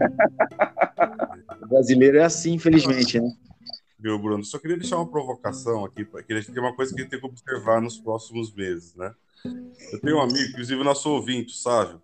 [1.63, 3.31] O brasileiro é assim, infelizmente, né?
[3.97, 4.43] Viu, Bruno?
[4.43, 7.09] Só queria deixar uma provocação aqui, que a gente tem uma coisa que a gente
[7.09, 9.11] tem que observar nos próximos meses, né?
[9.91, 11.99] Eu tenho um amigo, inclusive nosso ouvinte, Sávio.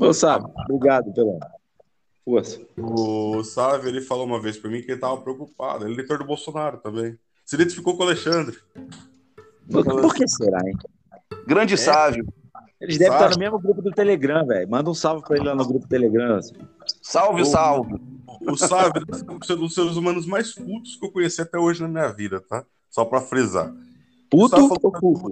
[0.00, 1.38] Ô, sabe, obrigado pela
[2.24, 2.60] força.
[2.76, 5.84] O Sávio, ele falou uma vez pra mim que ele tava preocupado.
[5.84, 7.18] Ele é eleitor do Bolsonaro também.
[7.44, 8.56] Se identificou com o Alexandre.
[9.70, 10.76] Por, por que será, hein?
[11.46, 12.26] Grande sábio.
[12.80, 14.68] Eles devem estar no mesmo grupo do Telegram, velho.
[14.70, 16.36] Manda um salve pra ele lá no grupo do Telegram.
[16.36, 16.54] assim.
[17.02, 17.94] Salve, Ô, salve.
[18.46, 21.88] O Sávio é um dos seres humanos mais cultos que eu conheci até hoje na
[21.88, 22.64] minha vida, tá?
[22.88, 23.70] Só pra frisar.
[24.30, 25.30] Puto ou culto?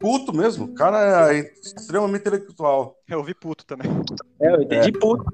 [0.00, 0.66] Culto mesmo.
[0.66, 2.96] O cara é extremamente intelectual.
[3.08, 3.90] Eu ouvi puto também.
[4.40, 5.24] É, eu entendi puto.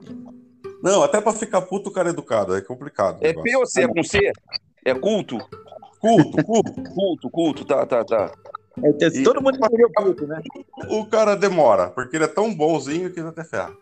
[0.82, 2.54] Não, até pra ficar puto o cara é educado.
[2.56, 3.18] É complicado.
[3.20, 3.32] É.
[3.32, 3.82] P ou C?
[3.82, 4.32] É com C?
[4.84, 5.38] É culto?
[6.00, 6.72] Culto, culto.
[6.94, 8.32] Culto, culto, tá, tá, tá.
[8.82, 10.42] É, tem- todo mundo entendeu puto, né?
[10.90, 13.72] o cara demora, porque ele é tão bonzinho que ele até ferra.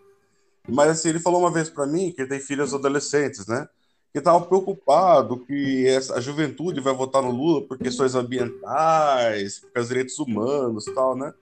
[0.69, 3.67] Mas assim, ele falou uma vez pra mim que ele tem filhos adolescentes, né?
[4.13, 9.73] Que tava preocupado que essa, a juventude vai votar no Lula por questões ambientais, por
[9.73, 11.33] causa direitos humanos tal, né?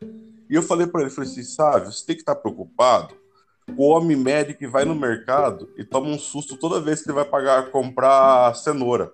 [0.48, 3.14] E eu falei pra ele, falei assim, sabe, você tem que estar preocupado
[3.76, 7.08] com o homem médio que vai no mercado e toma um susto toda vez que
[7.08, 9.12] ele vai pagar comprar cenoura.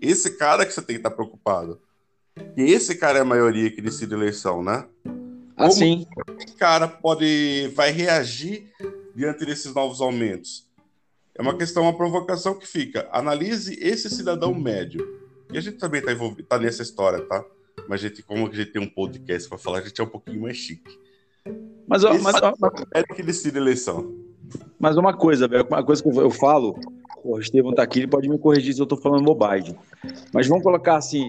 [0.00, 1.80] Esse cara que você tem que estar preocupado.
[2.56, 4.86] E esse cara é a maioria que decide eleição, né?
[5.56, 6.06] Assim.
[6.38, 8.72] esse cara pode vai reagir
[9.14, 10.63] diante desses novos aumentos?
[11.36, 13.08] É uma questão, uma provocação que fica.
[13.10, 15.20] Analise esse cidadão médio.
[15.52, 17.44] E a gente também está envolvido, tá nessa história, tá?
[17.88, 20.08] Mas a gente, como a gente tem um podcast para falar, a gente é um
[20.08, 20.98] pouquinho mais chique.
[21.86, 22.52] Mas, ó, mas, ó,
[22.94, 24.14] É que decide a eleição.
[24.78, 26.78] mas uma coisa, velho, uma coisa que eu falo,
[27.22, 29.76] o Estevão tá aqui, ele pode me corrigir se eu tô falando bobagem.
[30.32, 31.26] Mas vamos colocar assim,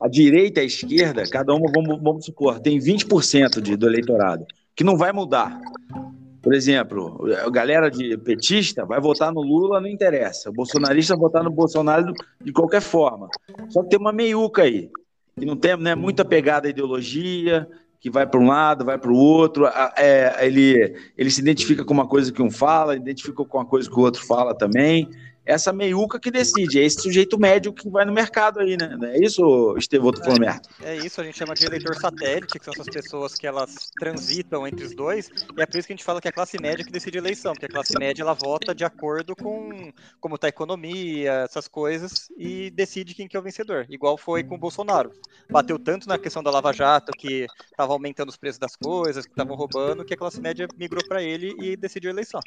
[0.00, 4.46] a direita e a esquerda, cada uma, vamos, vamos supor, tem 20% de, do eleitorado,
[4.74, 5.60] que não vai mudar.
[6.44, 10.50] Por exemplo, a galera de petista vai votar no Lula, não interessa.
[10.50, 13.28] O bolsonarista vai votar no Bolsonaro de qualquer forma.
[13.70, 14.90] Só que tem uma meiuca aí,
[15.38, 17.66] que não tem né, muita pegada à ideologia,
[17.98, 19.66] que vai para um lado, vai para o outro.
[19.96, 23.88] é, ele, ele se identifica com uma coisa que um fala, identifica com uma coisa
[23.88, 25.08] que o outro fala também.
[25.44, 28.96] Essa meiuca que decide, é esse sujeito médio que vai no mercado aí, né?
[28.98, 30.62] Não é isso, Estevão, merda?
[30.82, 34.66] É isso, a gente chama de eleitor satélite, que são essas pessoas que elas transitam
[34.66, 36.60] entre os dois, e é por isso que a gente fala que é a classe
[36.60, 40.36] média que decide a eleição, porque a classe média ela vota de acordo com como
[40.36, 43.86] está a economia, essas coisas, e decide quem que é o vencedor.
[43.88, 45.12] Igual foi com o Bolsonaro.
[45.50, 49.32] Bateu tanto na questão da Lava Jato, que estava aumentando os preços das coisas, que
[49.32, 52.40] estavam roubando, que a classe média migrou para ele e decidiu a eleição.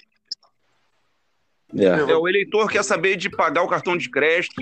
[1.76, 1.86] É.
[1.86, 2.16] é.
[2.16, 4.62] o eleitor quer saber de pagar o cartão de crédito,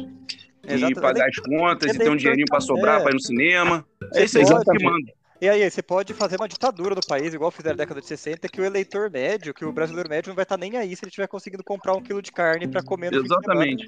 [0.68, 3.04] e pagar as contas, e ter um dinheirinho para sobrar é.
[3.04, 3.86] para ir no cinema.
[4.14, 5.14] É isso aí que manda.
[5.42, 8.48] E aí, você pode fazer uma ditadura do país, igual fizeram na década de 60,
[8.48, 11.04] que o eleitor médio, que o brasileiro médio não vai estar tá nem aí se
[11.04, 13.86] ele estiver conseguindo comprar um quilo de carne para comer no Exatamente.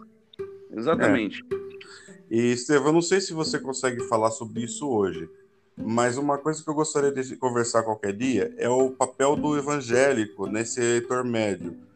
[0.75, 1.43] Exatamente.
[1.51, 2.35] É.
[2.35, 5.29] E, Estevão, não sei se você consegue falar sobre isso hoje,
[5.77, 10.47] mas uma coisa que eu gostaria de conversar qualquer dia é o papel do evangélico
[10.47, 11.86] nesse eleitor médio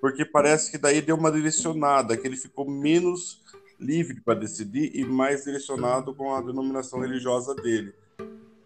[0.00, 3.42] porque parece que daí deu uma direcionada, que ele ficou menos
[3.78, 7.94] livre para decidir e mais direcionado com a denominação religiosa dele.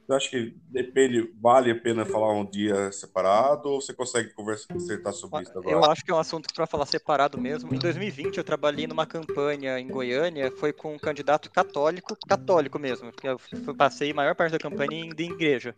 [0.07, 4.74] Você acha que depende, vale a pena falar um dia separado ou você consegue conversar,
[4.74, 5.70] acertar sobre isso agora?
[5.70, 7.72] Eu acho que é um assunto para falar separado mesmo.
[7.72, 13.12] Em 2020 eu trabalhei numa campanha em Goiânia, foi com um candidato católico, católico mesmo,
[13.12, 13.39] porque eu
[13.76, 15.74] passei a maior parte da campanha em, em igreja.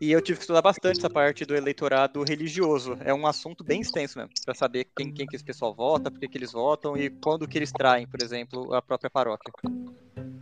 [0.00, 2.96] E eu tive que estudar bastante essa parte do eleitorado religioso.
[3.04, 6.20] É um assunto bem extenso mesmo, para saber quem, quem que esse pessoal vota, por
[6.20, 9.52] que, que eles votam e quando que eles traem, por exemplo, a própria paróquia.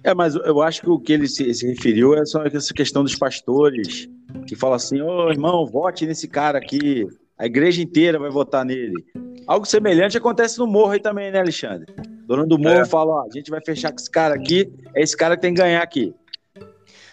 [0.05, 3.03] É, mas eu acho que o que ele se, se referiu é só essa questão
[3.03, 4.09] dos pastores,
[4.47, 7.07] que fala assim, ô oh, irmão, vote nesse cara aqui,
[7.39, 9.03] a igreja inteira vai votar nele.
[9.47, 11.87] Algo semelhante acontece no morro aí também, né, Alexandre?
[12.27, 12.85] Dono do morro é.
[12.85, 15.55] fala, ó, a gente vai fechar com esse cara aqui, é esse cara que tem
[15.55, 16.15] que ganhar aqui.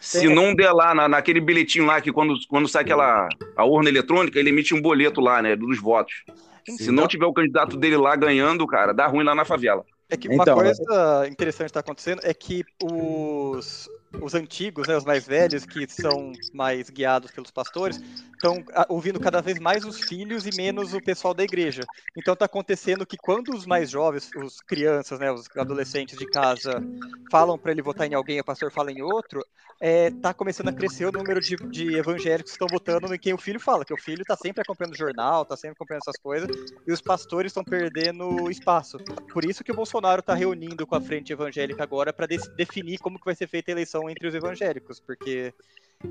[0.04, 3.88] Se não der lá, na, naquele bilhetinho lá, que quando, quando sai aquela a urna
[3.88, 6.26] eletrônica, ele emite um boleto lá, né, dos votos.
[6.66, 9.84] Sim, Se não tiver o candidato dele lá ganhando, cara, dá ruim lá na favela.
[10.10, 13.90] É que uma então, coisa interessante está acontecendo é que os,
[14.22, 18.00] os antigos, né, os mais velhos, que são mais guiados pelos pastores,
[18.34, 21.84] estão ouvindo cada vez mais os filhos e menos o pessoal da igreja.
[22.16, 26.84] Então está acontecendo que quando os mais jovens, os crianças, né, os adolescentes de casa,
[27.32, 29.44] falam para ele votar em alguém, o pastor fala em outro,
[29.74, 33.20] está é, tá começando a crescer o número de, de evangélicos que estão votando em
[33.20, 36.04] quem o filho fala, que o filho está sempre acompanhando o jornal, está sempre acompanhando
[36.08, 36.50] essas coisas,
[36.88, 38.98] e os pastores estão perdendo espaço.
[39.32, 43.00] Por isso que o Bolsonaro está reunindo com a frente evangélica agora para de definir
[43.00, 45.54] como que vai ser feita a eleição entre os evangélicos, porque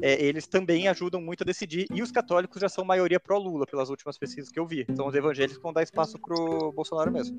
[0.00, 3.90] é, eles também ajudam muito a decidir, e os católicos já são maioria pró-Lula, pelas
[3.90, 4.86] últimas pesquisas que eu vi.
[4.88, 7.36] Então os evangélicos vão dar espaço pro Bolsonaro mesmo.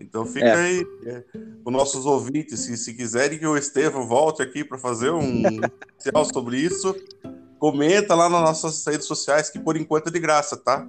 [0.00, 0.54] Então fica é.
[0.54, 1.24] aí é,
[1.64, 5.42] os nossos ouvintes, se, se quiserem que o Estevam volte aqui para fazer um
[5.98, 6.94] especial sobre isso,
[7.58, 10.88] comenta lá nas nossas redes sociais, que por enquanto é de graça, tá?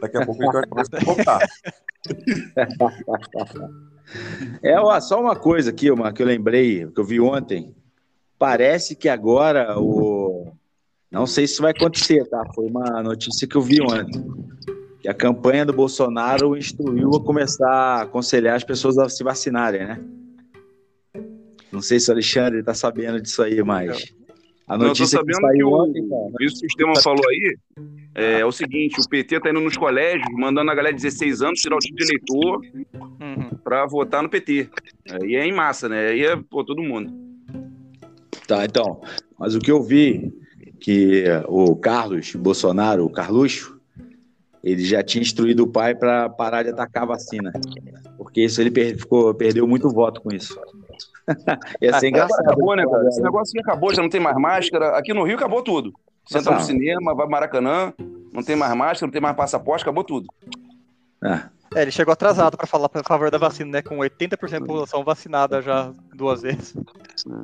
[0.00, 1.48] Daqui a pouco a gente vai começar a voltar.
[4.62, 7.74] É, ó, só uma coisa aqui, uma, que eu lembrei, que eu vi ontem.
[8.38, 10.52] Parece que agora o.
[11.10, 12.44] Não sei se vai acontecer, tá?
[12.54, 14.24] Foi uma notícia que eu vi ontem
[15.00, 19.86] que a campanha do Bolsonaro instruiu a começar a aconselhar as pessoas a se vacinarem,
[19.86, 20.00] né?
[21.70, 24.12] Não sei se o Alexandre está sabendo disso aí, mas
[24.66, 27.56] a notícia que saiu que o, ontem, cara, isso que o Sistema falou aí
[28.14, 31.42] é, é, o seguinte: o PT está indo nos colégios, mandando a galera de 16
[31.42, 32.60] anos tirar o título de eleitor.
[33.68, 34.70] Para votar no PT.
[35.10, 36.08] Aí é em massa, né?
[36.08, 37.12] Aí é pô, todo mundo.
[38.46, 39.02] Tá, então.
[39.38, 40.32] Mas o que eu vi
[40.80, 43.78] que o Carlos Bolsonaro, o Carluxo,
[44.64, 47.52] ele já tinha instruído o pai para parar de atacar a vacina.
[48.16, 50.58] Porque isso ele per ficou, perdeu muito voto com isso.
[51.82, 52.46] Ia ser ah, engraçado.
[52.46, 53.08] Acabou, né, cara?
[53.08, 54.96] Esse negócio aqui acabou, já não tem mais máscara.
[54.96, 55.92] Aqui no Rio acabou tudo.
[56.24, 57.92] Você entra no cinema, vai Maracanã,
[58.32, 60.26] não tem mais máscara, não tem mais passaporte, acabou tudo.
[61.22, 61.57] É.
[61.74, 63.82] É, ele chegou atrasado para falar a favor da vacina, né?
[63.82, 66.74] Com 80% da população vacinada já duas vezes.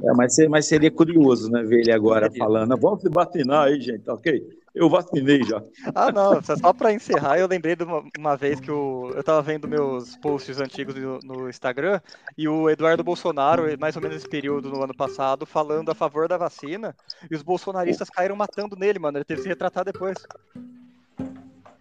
[0.02, 1.62] É, mas, mas seria curioso, né?
[1.62, 4.42] Ver ele agora falando, vamos se vacinar aí, gente, ok?
[4.74, 5.62] Eu vacinei já.
[5.94, 9.40] Ah, não, só para encerrar, eu lembrei de uma, uma vez que o, eu estava
[9.40, 12.00] vendo meus posts antigos no, no, Instagram
[12.36, 16.26] e o Eduardo Bolsonaro, mais ou menos nesse período no ano passado, falando a favor
[16.26, 16.92] da vacina
[17.30, 19.18] e os bolsonaristas caíram matando nele, mano.
[19.18, 20.16] Ele teve que se retratar depois.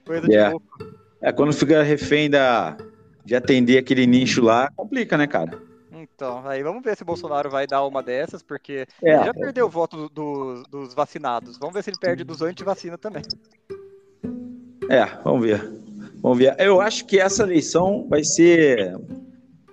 [0.06, 0.50] Coisa yeah.
[0.50, 1.03] de louco.
[1.24, 2.76] É, quando fica refém da,
[3.24, 5.58] de atender aquele nicho lá, complica, né, cara?
[5.94, 9.34] Então, aí vamos ver se o Bolsonaro vai dar uma dessas, porque é, ele já
[9.34, 11.58] perdeu o voto do, do, dos vacinados.
[11.58, 13.24] Vamos ver se ele perde dos anti-vacina também.
[14.90, 15.62] É, vamos ver.
[16.22, 16.56] Vamos ver.
[16.60, 18.94] Eu acho que essa eleição vai ser.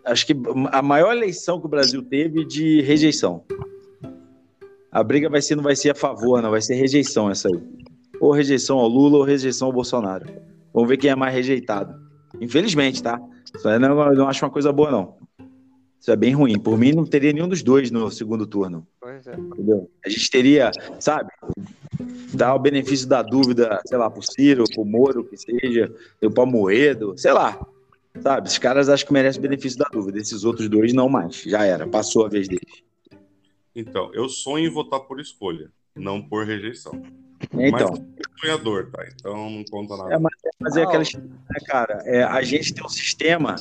[0.04, 0.34] Acho que
[0.70, 3.44] a maior eleição que o Brasil teve de rejeição.
[4.92, 7.60] A briga vai ser, não vai ser a favor, não, vai ser rejeição essa aí.
[8.20, 10.26] Ou rejeição ao Lula ou rejeição ao Bolsonaro.
[10.72, 11.94] Vamos ver quem é mais rejeitado.
[12.40, 13.20] Infelizmente, tá?
[13.54, 15.16] Isso aí não, eu não acho uma coisa boa, não.
[16.00, 16.58] Isso é bem ruim.
[16.58, 18.86] Por mim, não teria nenhum dos dois no segundo turno.
[18.98, 19.34] Pois é.
[19.34, 19.90] Entendeu?
[20.04, 21.30] A gente teria, sabe,
[22.32, 27.14] dar o benefício da dúvida, sei lá, pro Ciro, pro Moro, que seja, pro Moedo,
[27.18, 27.60] sei lá.
[28.22, 30.18] Sabe, esses caras acham que merecem o benefício da dúvida.
[30.18, 31.42] Esses outros dois não mais.
[31.42, 32.82] Já era, passou a vez deles.
[33.74, 37.02] Então, eu sonho em votar por escolha, não por rejeição.
[37.52, 39.04] Então, Mas é sonhador, tá?
[39.14, 40.14] Então não conta nada.
[40.14, 40.88] é, mas é fazer Não.
[40.88, 42.02] aquela história, né, cara?
[42.04, 43.56] É, a gente tem um sistema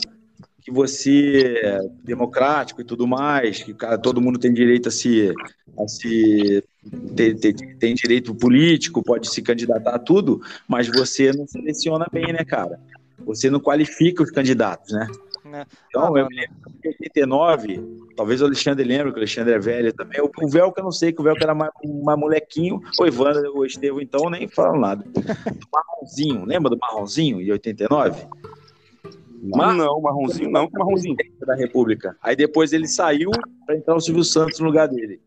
[0.62, 5.34] que você é democrático e tudo mais, que cara, todo mundo tem direito a se,
[5.78, 6.64] a se
[7.16, 12.32] ter- ter- tem direito político, pode se candidatar a tudo, mas você não seleciona bem,
[12.32, 12.80] né, cara?
[13.26, 15.08] Você não qualifica os candidatos, né?
[15.50, 15.66] Né?
[15.90, 16.28] Então, Ah, eu mano.
[16.30, 17.82] me lembro que em 89,
[18.16, 20.22] talvez o Alexandre lembre, que o Alexandre é velho também.
[20.22, 21.72] O, o Velco eu não sei, que o Velco era mais,
[22.04, 22.80] mais molequinho.
[23.00, 25.04] O Ivan, o Estevão, então, nem falam nada.
[25.14, 28.26] Do Marronzinho, lembra do Marronzinho, em 89?
[29.42, 31.16] Mar- Não, marronzinho não, que marronzinho.
[31.46, 32.16] da República.
[32.22, 33.32] Aí depois ele saiu
[33.66, 35.22] para entrar o Silvio Santos no lugar dele.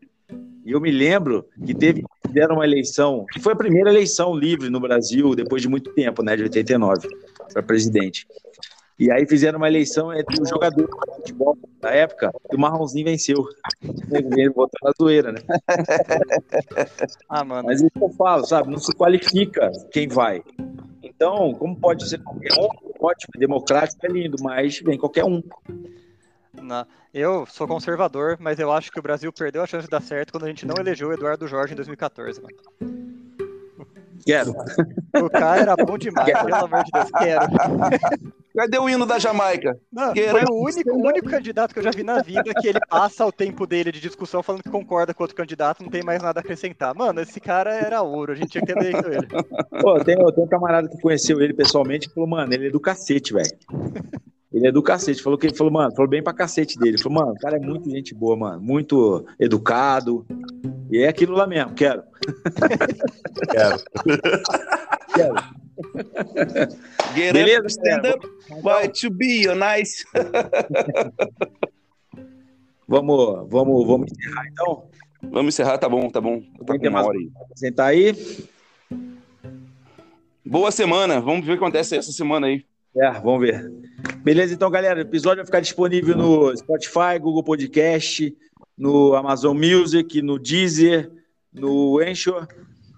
[0.65, 4.69] E eu me lembro que teve fizeram uma eleição, que foi a primeira eleição livre
[4.69, 7.07] no Brasil depois de muito tempo, né, de 89,
[7.51, 8.25] para presidente.
[8.99, 13.05] E aí fizeram uma eleição entre os jogadores de futebol da época e o Marronzinho
[13.05, 13.43] venceu.
[14.55, 15.39] Votou na zoeira, né?
[17.27, 17.67] Ah, mano.
[17.67, 18.69] Mas isso que eu falo, sabe?
[18.69, 20.43] Não se qualifica quem vai.
[21.01, 22.67] Então, como pode ser qualquer um,
[22.99, 25.41] ótimo, democrático é lindo, mas vem qualquer um.
[26.61, 30.01] Na- Eu sou conservador, mas eu acho que o Brasil perdeu a chance de dar
[30.01, 32.55] certo quando a gente não elegeu o Eduardo Jorge em 2014, mano.
[34.25, 34.51] Quero.
[35.21, 37.45] O cara era bom demais, pelo amor de Deus, quero.
[38.55, 39.75] Cadê o hino da Jamaica?
[39.91, 42.79] Não, foi o único, o único candidato que eu já vi na vida que ele
[42.87, 46.21] passa o tempo dele de discussão falando que concorda com outro candidato, não tem mais
[46.21, 46.93] nada a acrescentar.
[46.93, 49.27] Mano, esse cara era ouro, a gente tinha que ter eleito ele.
[49.81, 52.71] Pô, tem, eu tenho um camarada que conheceu ele pessoalmente e falou, mano, ele é
[52.71, 53.57] do cacete, velho.
[54.53, 55.23] Ele é do cacete.
[55.23, 56.97] Falou que ele falou, mano, falou bem pra cacete dele.
[56.97, 58.61] Falou, mano, o cara é muito gente boa, mano.
[58.61, 60.25] Muito educado.
[60.91, 62.03] E é aquilo lá mesmo, quero.
[63.51, 63.77] Quero.
[65.15, 65.35] Quero.
[67.15, 68.27] Get Beleza, up, stand up,
[68.63, 70.05] why to be a nice.
[72.85, 74.83] Vamos, vamos, vamos encerrar então.
[75.23, 76.41] Vamos encerrar, tá bom, tá bom.
[76.65, 77.31] Tá com uma hora aí.
[77.55, 78.13] Sentar aí.
[80.45, 82.65] Boa semana, vamos ver o que acontece essa semana aí.
[82.95, 83.71] É, vamos ver.
[84.23, 88.35] Beleza, então, galera, o episódio vai ficar disponível no Spotify, Google Podcast,
[88.77, 91.11] no Amazon Music, no Deezer,
[91.51, 92.47] no Anchor.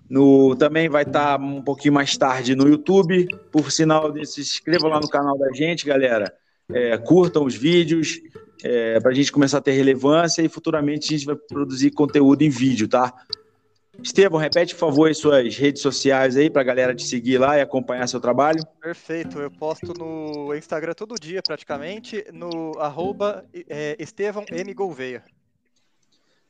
[0.10, 3.28] No, também vai estar um pouquinho mais tarde no YouTube.
[3.52, 6.32] Por sinal, se inscrevam lá no canal da gente, galera.
[6.72, 8.20] É, curtam os vídeos
[8.64, 12.42] é, para a gente começar a ter relevância e futuramente a gente vai produzir conteúdo
[12.42, 13.14] em vídeo, tá?
[14.02, 17.58] Estevão, repete, por favor, as suas redes sociais aí para a galera te seguir lá
[17.58, 18.64] e acompanhar seu trabalho.
[18.80, 24.74] Perfeito, eu posto no Instagram todo dia praticamente, no arroba é, Estevão M.
[24.74, 25.24] Gouveia.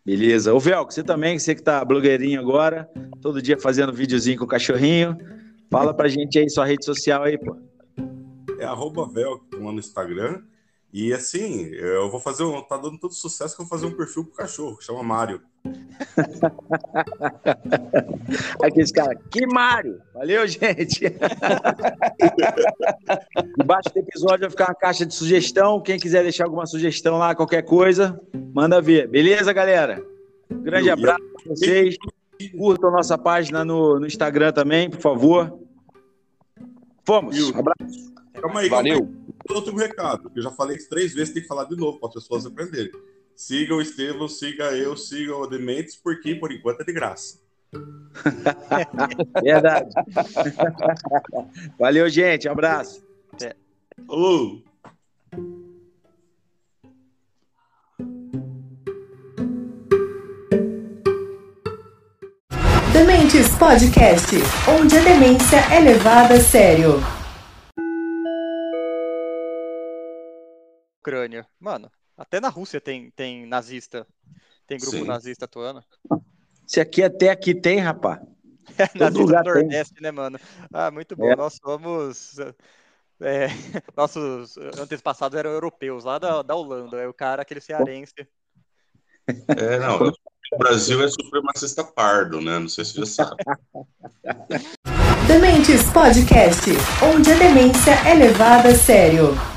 [0.05, 0.53] Beleza.
[0.53, 2.87] Ô, Velco, você também, você que tá blogueirinho agora,
[3.21, 5.17] todo dia fazendo videozinho com o cachorrinho.
[5.71, 7.57] Fala pra gente aí sua rede social aí, pô.
[8.59, 10.43] É arroba Velcro lá no Instagram.
[10.93, 12.61] E assim, eu vou fazer um.
[12.61, 15.41] Tá dando todo sucesso que eu vou fazer um perfil pro cachorro, chama Mário.
[18.61, 20.01] Aqueles caras, que Mário!
[20.13, 21.05] Valeu, gente!
[23.61, 25.81] Embaixo do episódio vai ficar uma caixa de sugestão.
[25.81, 28.19] Quem quiser deixar alguma sugestão lá, qualquer coisa,
[28.53, 29.07] manda ver.
[29.07, 30.03] Beleza, galera?
[30.49, 31.95] Um grande abraço pra vocês.
[32.57, 35.59] Curtam nossa página no, no Instagram também, por favor.
[37.05, 37.51] Fomos.
[37.51, 38.13] O- Abraço.
[38.33, 38.99] Calma aí, Valeu.
[38.99, 39.25] calma aí.
[39.55, 42.09] Outro recado, que eu já falei isso três vezes, tem que falar de novo para
[42.09, 42.91] as pessoas aprenderem.
[43.35, 47.37] Siga o Estevão, siga eu, siga o Dementes, porque por enquanto é de graça.
[49.43, 49.89] Verdade.
[51.77, 52.47] Valeu, gente.
[52.47, 53.05] Um abraço.
[54.07, 54.61] Alô!
[62.93, 64.35] Dementes Podcast,
[64.79, 67.01] onde a demência é levada a sério.
[71.01, 71.45] Ucrânia.
[71.59, 74.07] Mano, até na Rússia tem, tem nazista.
[74.67, 75.03] Tem grupo Sim.
[75.05, 75.83] nazista atuando.
[76.65, 78.19] Se aqui até aqui tem, rapaz.
[78.95, 79.61] nazista lugar do tem.
[79.63, 80.39] Nordeste, né, mano?
[80.73, 81.29] Ah, muito bom.
[81.29, 81.35] É.
[81.35, 82.37] Nós somos.
[83.19, 83.47] é,
[83.95, 86.97] nossos antepassados eram europeus, lá da, da Holanda.
[86.97, 88.27] É o cara, aquele cearense.
[89.27, 90.13] É, não.
[90.53, 92.59] O Brasil é supremacista pardo, né?
[92.59, 93.43] Não sei se você sabe.
[95.27, 96.69] Dementes Podcast,
[97.03, 99.54] onde a demência é levada a sério.